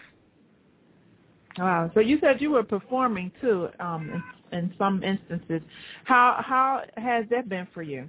[1.57, 1.89] Wow.
[1.93, 5.61] So you said you were performing too, um, in, in some instances.
[6.03, 8.07] How how has that been for you?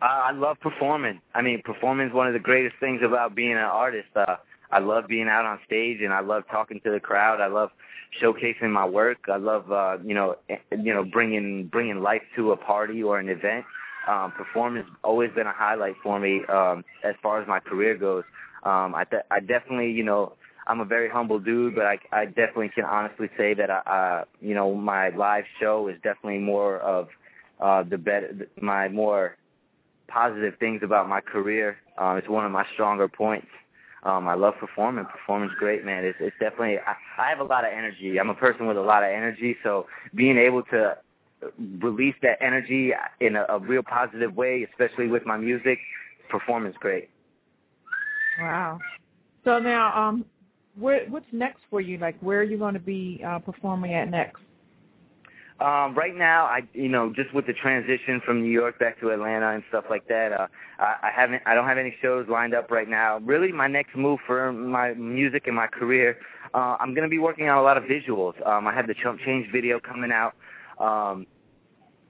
[0.00, 1.20] Uh, I love performing.
[1.34, 4.08] I mean, performing is one of the greatest things about being an artist.
[4.14, 4.36] Uh,
[4.70, 7.40] I love being out on stage, and I love talking to the crowd.
[7.40, 7.70] I love
[8.22, 9.18] showcasing my work.
[9.28, 13.18] I love uh, you know eh, you know bringing bringing life to a party or
[13.18, 13.64] an event.
[14.08, 18.24] Um, performance always been a highlight for me um, as far as my career goes.
[18.64, 20.34] Um, I de- I definitely you know
[20.66, 24.24] I'm a very humble dude, but I I definitely can honestly say that I, uh,
[24.40, 27.08] you know my live show is definitely more of
[27.60, 29.36] uh, the better my more
[30.08, 31.76] positive things about my career.
[31.98, 33.48] Um, it's one of my stronger points.
[34.04, 35.04] Um, I love performing.
[35.06, 36.04] Performing's great, man.
[36.04, 36.78] It's, it's definitely.
[36.78, 38.18] I, I have a lot of energy.
[38.18, 40.96] I'm a person with a lot of energy, so being able to
[41.80, 45.78] release that energy in a, a real positive way, especially with my music,
[46.28, 47.10] performance great.
[48.40, 48.78] Wow.
[49.44, 50.24] So now, um,
[50.78, 51.98] where, what's next for you?
[51.98, 54.40] Like, where are you going to be uh, performing at next?
[55.60, 59.10] Um, right now, I you know just with the transition from New York back to
[59.10, 60.46] Atlanta and stuff like that, uh,
[60.78, 63.18] I, I haven't I don't have any shows lined up right now.
[63.18, 66.16] Really, my next move for my music and my career,
[66.54, 68.34] uh, I'm going to be working on a lot of visuals.
[68.46, 70.34] Um, I have the Chump Change video coming out
[70.78, 71.26] um,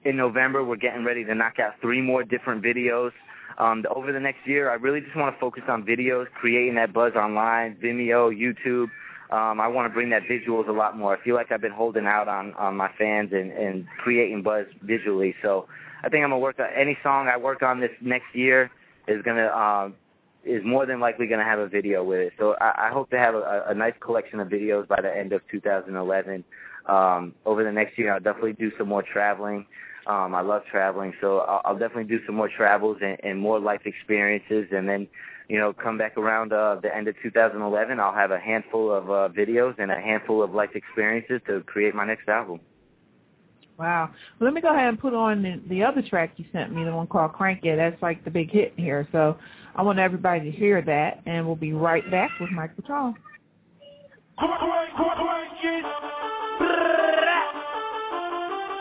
[0.03, 0.63] in November.
[0.63, 3.11] We're getting ready to knock out three more different videos.
[3.57, 6.93] Um, over the next year, I really just want to focus on videos, creating that
[6.93, 8.89] buzz online, Vimeo, YouTube
[9.31, 11.15] um, I want to bring that visuals a lot more.
[11.15, 14.65] I feel like I've been holding out on on my fans and and creating buzz
[14.81, 15.35] visually.
[15.41, 15.67] So
[16.03, 18.71] I think I'm gonna work on any song I work on this next year
[19.07, 19.95] is gonna um,
[20.43, 22.33] is more than likely gonna have a video with it.
[22.39, 25.31] So I, I hope to have a, a nice collection of videos by the end
[25.33, 26.43] of 2011.
[26.87, 29.67] Um, over the next year, I'll definitely do some more traveling.
[30.07, 33.59] Um, I love traveling, so I'll, I'll definitely do some more travels and, and more
[33.59, 35.07] life experiences, and then
[35.49, 39.09] you know, come back around uh, the end of 2011, I'll have a handful of
[39.09, 42.59] uh, videos and a handful of life experiences to create my next album.
[43.79, 44.11] Wow.
[44.39, 46.83] Well, let me go ahead and put on the, the other track you sent me,
[46.83, 47.77] the one called Crank It.
[47.77, 49.07] That's like the big hit here.
[49.11, 49.37] So
[49.75, 53.15] I want everybody to hear that, and we'll be right back with Mike Petrone.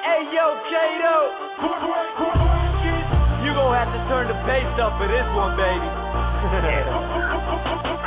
[0.05, 1.17] Hey, yo, Kato.
[3.45, 5.98] You gonna have to turn the bass up for this one, baby.
[6.39, 7.98] ハハハハ!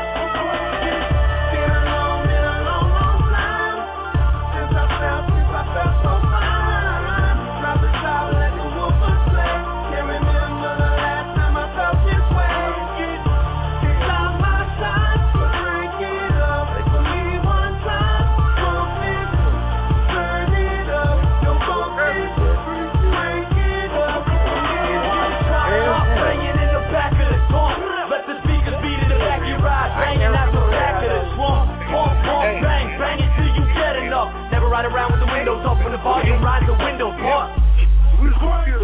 [35.45, 37.53] Park and ride the window park.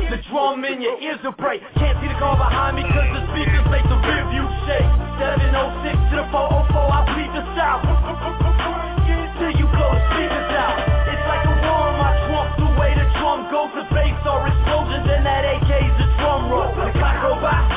[0.10, 1.62] The drum in your ears will break.
[1.76, 4.88] Can't see the car behind me cause the speakers make the rear view shake.
[5.22, 7.84] 706 to the 404, I bleed the south.
[9.38, 10.78] Till you blow the speakers out.
[11.10, 12.50] It's like a war on my trunk.
[12.58, 16.74] The way the drum goes, the bass are explosions, and that AK's the drum roll.
[16.74, 17.77] The clock go by,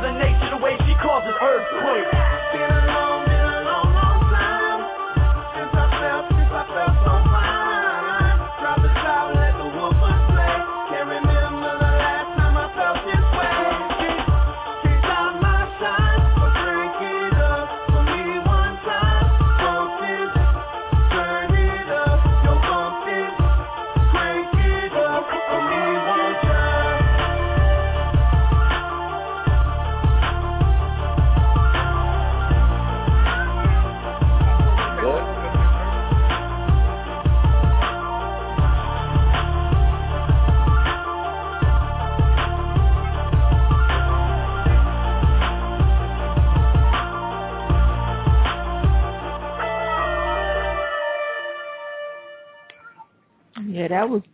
[0.00, 2.79] Mother Nature the way she causes earthquakes.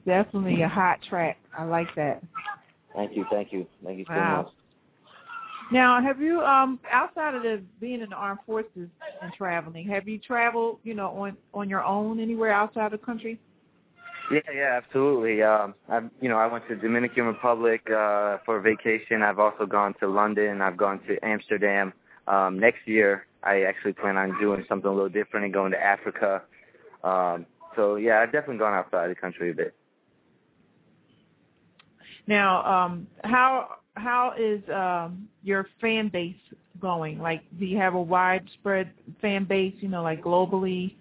[0.06, 1.38] Definitely a hot track.
[1.56, 2.22] I like that.
[2.94, 4.42] Thank you, thank you, thank you so Wow.
[4.44, 4.52] much.
[5.72, 8.88] Now, have you um outside of the being in the armed forces
[9.20, 13.40] and traveling, have you traveled, you know, on on your own anywhere outside the country?
[14.30, 15.42] Yeah, yeah, absolutely.
[15.42, 19.22] Um, I've, you know, I went to Dominican Republic uh, for vacation.
[19.22, 20.60] I've also gone to London.
[20.62, 21.92] I've gone to Amsterdam.
[22.26, 25.80] Um, next year, I actually plan on doing something a little different and going to
[25.80, 26.42] Africa.
[27.04, 27.46] Um,
[27.76, 29.74] so yeah, I've definitely gone outside the country a bit.
[32.26, 36.36] Now, um how how is um your fan base
[36.80, 37.18] going?
[37.18, 40.94] Like do you have a widespread fan base, you know, like globally?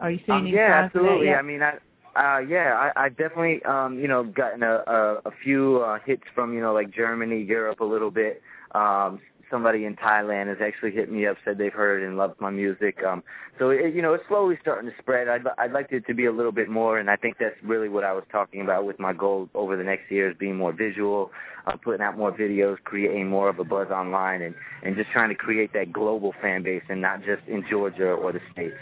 [0.00, 1.28] Are you seeing Um, any yeah, signs of that absolutely.
[1.34, 1.74] I mean, I,
[2.16, 6.22] uh, yeah, I, I definitely, um, you know, gotten a, a, a few uh, hits
[6.34, 8.42] from, you know, like Germany, Europe a little bit.
[8.74, 9.20] Um,
[9.50, 12.98] somebody in Thailand has actually hit me up, said they've heard and loved my music.
[13.04, 13.22] Um,
[13.58, 15.28] so, it, you know, it's slowly starting to spread.
[15.28, 17.88] I'd, I'd like it to be a little bit more, and I think that's really
[17.88, 20.72] what I was talking about with my goal over the next year is being more
[20.72, 21.30] visual,
[21.66, 25.28] uh, putting out more videos, creating more of a buzz online, and, and just trying
[25.30, 28.74] to create that global fan base and not just in Georgia or the States.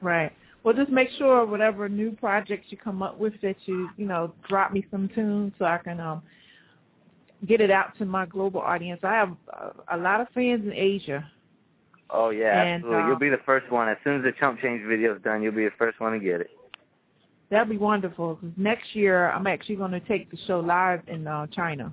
[0.00, 0.32] Right.
[0.62, 4.32] Well, just make sure whatever new projects you come up with that you, you know,
[4.48, 6.22] drop me some tunes so I can um
[7.46, 9.00] get it out to my global audience.
[9.02, 11.24] I have uh, a lot of fans in Asia,
[12.12, 13.02] Oh yeah, And, absolutely.
[13.04, 13.88] uh, you'll be the first one.
[13.88, 16.18] As soon as the chump change video is done, you'll be the first one to
[16.18, 16.50] get it.
[17.50, 18.36] That'd be wonderful.
[18.36, 21.92] 'cause next year, I'm actually going to take the show live in uh, China,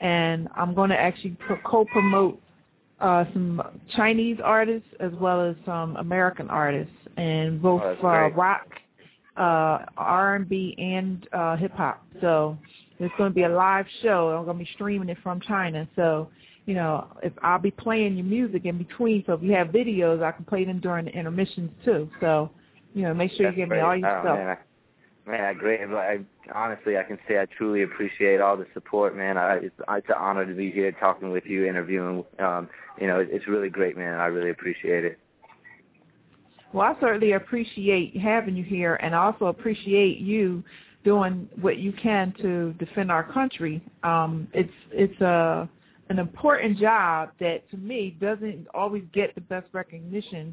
[0.00, 2.40] and I'm going to actually co-promote
[3.00, 3.62] uh, some
[3.96, 8.68] Chinese artists as well as some American artists, and both Oh, uh, rock,
[9.36, 12.04] uh, R&B, and uh, hip hop.
[12.20, 12.56] So
[13.00, 14.28] it's going to be a live show.
[14.28, 15.88] And I'm going to be streaming it from China.
[15.96, 16.30] So
[16.66, 20.22] you know, if I'll be playing your music in between, so if you have videos,
[20.22, 22.08] I can play them during the intermissions too.
[22.20, 22.50] So
[22.94, 24.38] you know, make sure That's you give me all your oh, stuff.
[24.38, 25.80] Man, I, man, I great.
[25.80, 26.18] I,
[26.54, 29.38] honestly, I can say I truly appreciate all the support, man.
[29.38, 32.24] I, it's, it's an honor to be here talking with you, interviewing.
[32.38, 32.68] Um,
[33.00, 34.20] you know, it's really great, man.
[34.20, 35.18] I really appreciate it.
[36.72, 40.62] Well, I certainly appreciate having you here, and I also appreciate you
[41.04, 43.82] doing what you can to defend our country.
[44.02, 45.68] Um, it's it's a
[46.10, 50.52] an important job that, to me, doesn't always get the best recognition.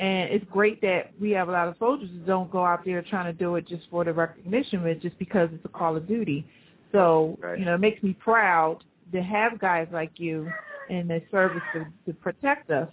[0.00, 3.00] And it's great that we have a lot of soldiers who don't go out there
[3.02, 6.08] trying to do it just for the recognition, but just because it's a call of
[6.08, 6.44] duty.
[6.90, 7.56] So, Right.
[7.58, 8.78] you know, it makes me proud
[9.12, 10.50] to have guys like you
[10.90, 12.88] in the service to, to protect us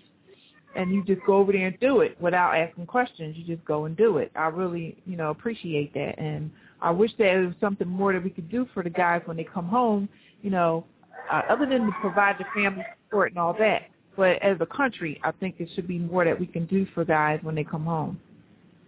[0.76, 3.36] and you just go over there and do it without asking questions.
[3.38, 4.32] You just go and do it.
[4.36, 6.52] I really, you know, appreciate that, and
[6.84, 9.46] I wish there was something more that we could do for the guys when they
[9.46, 10.10] come home.
[10.42, 10.86] You know,
[11.32, 13.84] uh, other than to provide the family support and all that.
[14.16, 17.04] But as a country, I think there should be more that we can do for
[17.06, 18.20] guys when they come home.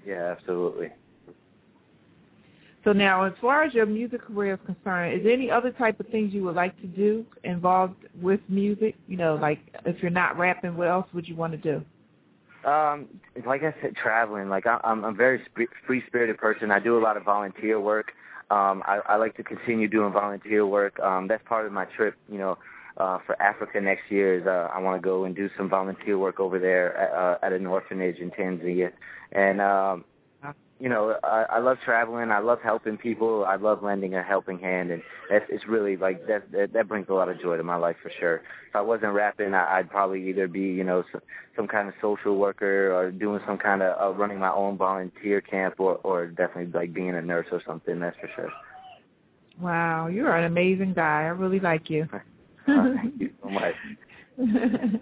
[0.05, 0.89] Yeah, absolutely.
[2.83, 5.99] So now, as far as your music career is concerned, is there any other type
[5.99, 8.95] of things you would like to do involved with music?
[9.07, 11.83] You know, like if you're not rapping, what else would you want to do?
[12.65, 13.07] Um,
[13.45, 14.49] like I said, traveling.
[14.49, 16.71] Like I, I'm, I'm a very sp- free-spirited person.
[16.71, 18.11] I do a lot of volunteer work.
[18.49, 20.99] Um, I, I like to continue doing volunteer work.
[20.99, 22.15] Um, that's part of my trip.
[22.29, 22.57] You know,
[22.97, 26.17] uh, for Africa next year is uh, I want to go and do some volunteer
[26.17, 28.91] work over there at, uh, at an orphanage in Tanzania.
[29.31, 30.05] And um,
[30.79, 32.31] you know, I, I love traveling.
[32.31, 33.45] I love helping people.
[33.45, 36.73] I love lending a helping hand, and that's it's really like that, that.
[36.73, 38.37] That brings a lot of joy to my life for sure.
[38.69, 41.21] If I wasn't rapping, I, I'd probably either be, you know, some,
[41.55, 45.39] some kind of social worker or doing some kind of uh, running my own volunteer
[45.39, 47.99] camp, or or definitely like being a nurse or something.
[47.99, 48.51] That's for sure.
[49.61, 51.21] Wow, you're an amazing guy.
[51.21, 52.09] I really like you.
[52.65, 53.75] Thank you so much.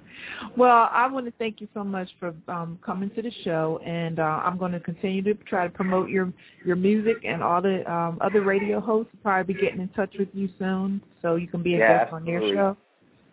[0.58, 4.20] well, I want to thank you so much for um, coming to the show, and
[4.20, 6.32] uh, I'm going to continue to try to promote your
[6.66, 10.14] your music, and all the um, other radio hosts will probably be getting in touch
[10.20, 12.78] with you soon, so you can be a Yeah, guest on their show.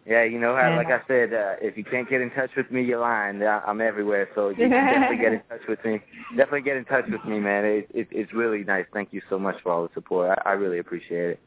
[0.06, 2.70] Yeah, you know how, like I said, uh, if you can't get in touch with
[2.70, 3.42] me, you're lying.
[3.42, 6.00] I'm everywhere, so you can definitely get in touch with me.
[6.30, 7.64] Definitely get in touch with me, man.
[7.66, 8.86] It, it, it's really nice.
[8.94, 10.38] Thank you so much for all the support.
[10.44, 11.40] I, I really appreciate it.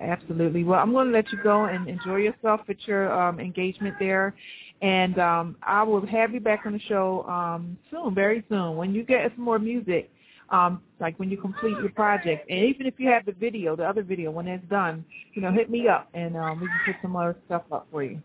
[0.00, 0.64] Absolutely.
[0.64, 4.34] Well, I'm going to let you go and enjoy yourself at your um, engagement there,
[4.82, 8.94] and um, I will have you back on the show um, soon, very soon, when
[8.94, 10.10] you get some more music.
[10.50, 13.84] Um, like when you complete your project, and even if you have the video, the
[13.84, 16.96] other video, when it's done, you know, hit me up and um, we can put
[17.02, 18.20] some other stuff up for you.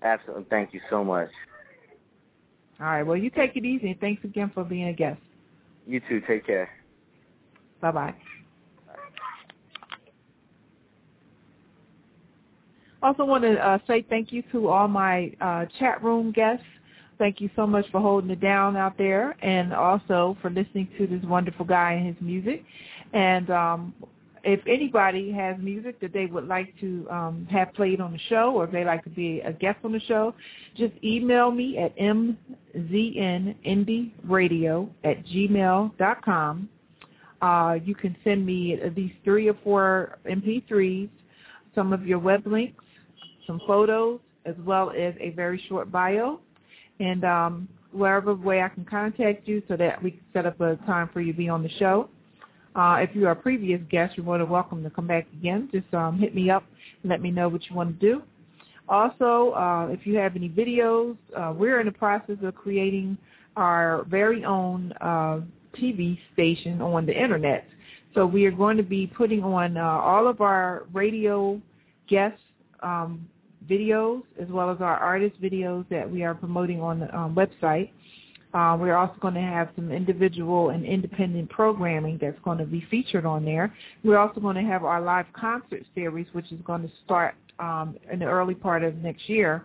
[0.00, 0.44] Absolutely.
[0.48, 1.28] Thank you so much.
[2.78, 3.02] All right.
[3.02, 5.20] Well, you take it easy, and thanks again for being a guest.
[5.88, 6.22] You too.
[6.28, 6.70] Take care.
[7.80, 8.14] Bye bye
[13.06, 16.64] I also want to uh, say thank you to all my uh, chat room guests.
[17.18, 21.06] Thank you so much for holding it down out there and also for listening to
[21.06, 22.64] this wonderful guy and his music.
[23.12, 23.94] And um,
[24.42, 28.54] if anybody has music that they would like to um, have played on the show
[28.56, 30.34] or if they'd like to be a guest on the show,
[30.76, 36.68] just email me at mznindyradio at gmail.com.
[37.40, 41.08] Uh, you can send me at least three or four MP3s,
[41.72, 42.82] some of your web links,
[43.46, 46.40] some photos, as well as a very short bio,
[47.00, 50.76] and um, wherever way I can contact you so that we can set up a
[50.86, 52.08] time for you to be on the show.
[52.74, 55.68] Uh, if you are a previous guest, you're more than welcome to come back again.
[55.72, 56.64] Just um, hit me up
[57.02, 58.22] and let me know what you want to do.
[58.88, 63.16] Also, uh, if you have any videos, uh, we're in the process of creating
[63.56, 65.40] our very own uh,
[65.80, 67.66] TV station on the internet.
[68.14, 71.60] So we are going to be putting on uh, all of our radio
[72.08, 72.40] guests
[72.82, 73.26] um,
[73.68, 77.90] videos as well as our artist videos that we are promoting on the um, website.
[78.54, 82.86] Uh, we're also going to have some individual and independent programming that's going to be
[82.90, 83.74] featured on there.
[84.02, 87.96] We're also going to have our live concert series, which is going to start um,
[88.10, 89.64] in the early part of next year,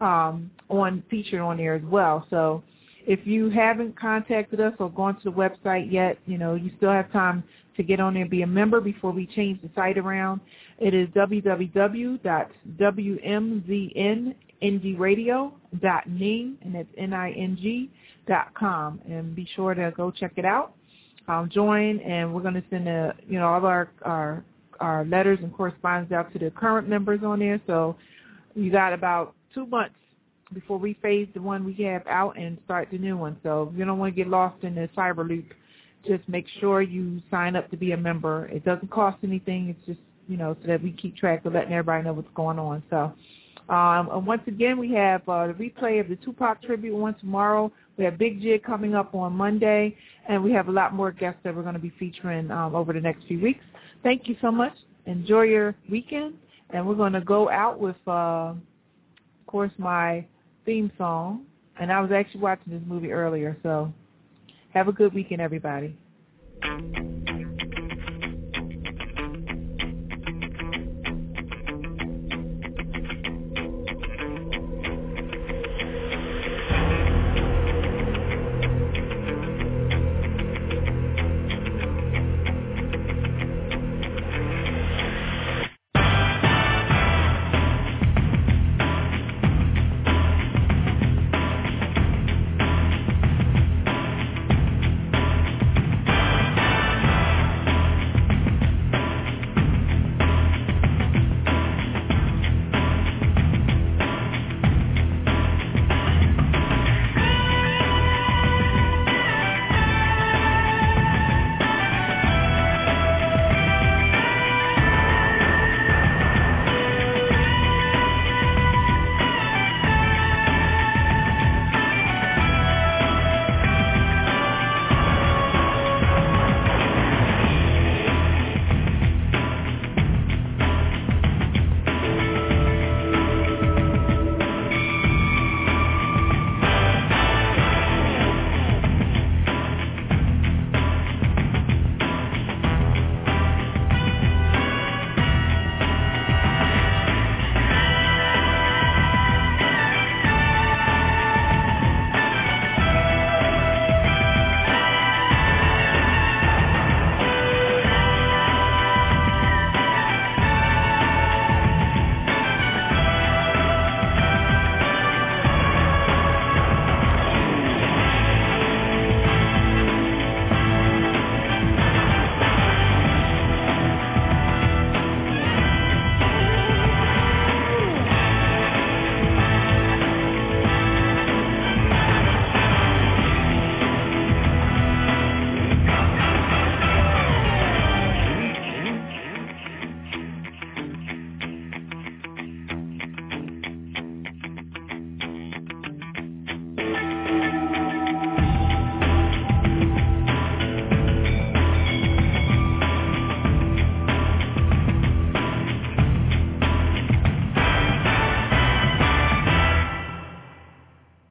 [0.00, 2.26] um, on featured on there as well.
[2.30, 2.64] So
[3.06, 6.90] if you haven't contacted us or gone to the website yet, you know, you still
[6.90, 7.44] have time
[7.76, 10.40] to get on there and be a member before we change the site around.
[10.82, 11.08] It is
[14.62, 17.90] mzningradio.ning, and that's N-I-N-G
[18.26, 19.00] dot com.
[19.08, 20.74] And be sure to go check it out.
[21.28, 24.44] Um, join, and we're going to send a, you know all of our, our
[24.80, 27.60] our letters and correspondence out to the current members on there.
[27.68, 27.96] So
[28.56, 29.94] you got about two months
[30.52, 33.36] before we phase the one we have out and start the new one.
[33.44, 35.54] So if you don't want to get lost in the cyber loop,
[36.04, 38.46] just make sure you sign up to be a member.
[38.46, 39.68] It doesn't cost anything.
[39.68, 42.58] It's just, you know, so that we keep track of letting everybody know what's going
[42.58, 42.82] on.
[42.90, 43.12] So
[43.68, 47.72] um, and once again, we have uh, the replay of the Tupac tribute one tomorrow.
[47.96, 49.96] We have Big Jig coming up on Monday,
[50.28, 52.92] and we have a lot more guests that we're going to be featuring um, over
[52.92, 53.64] the next few weeks.
[54.02, 54.74] Thank you so much.
[55.06, 56.34] Enjoy your weekend,
[56.70, 58.56] and we're going to go out with, uh, of
[59.46, 60.26] course, my
[60.64, 61.46] theme song.
[61.80, 63.92] And I was actually watching this movie earlier, so
[64.74, 65.96] have a good weekend, everybody.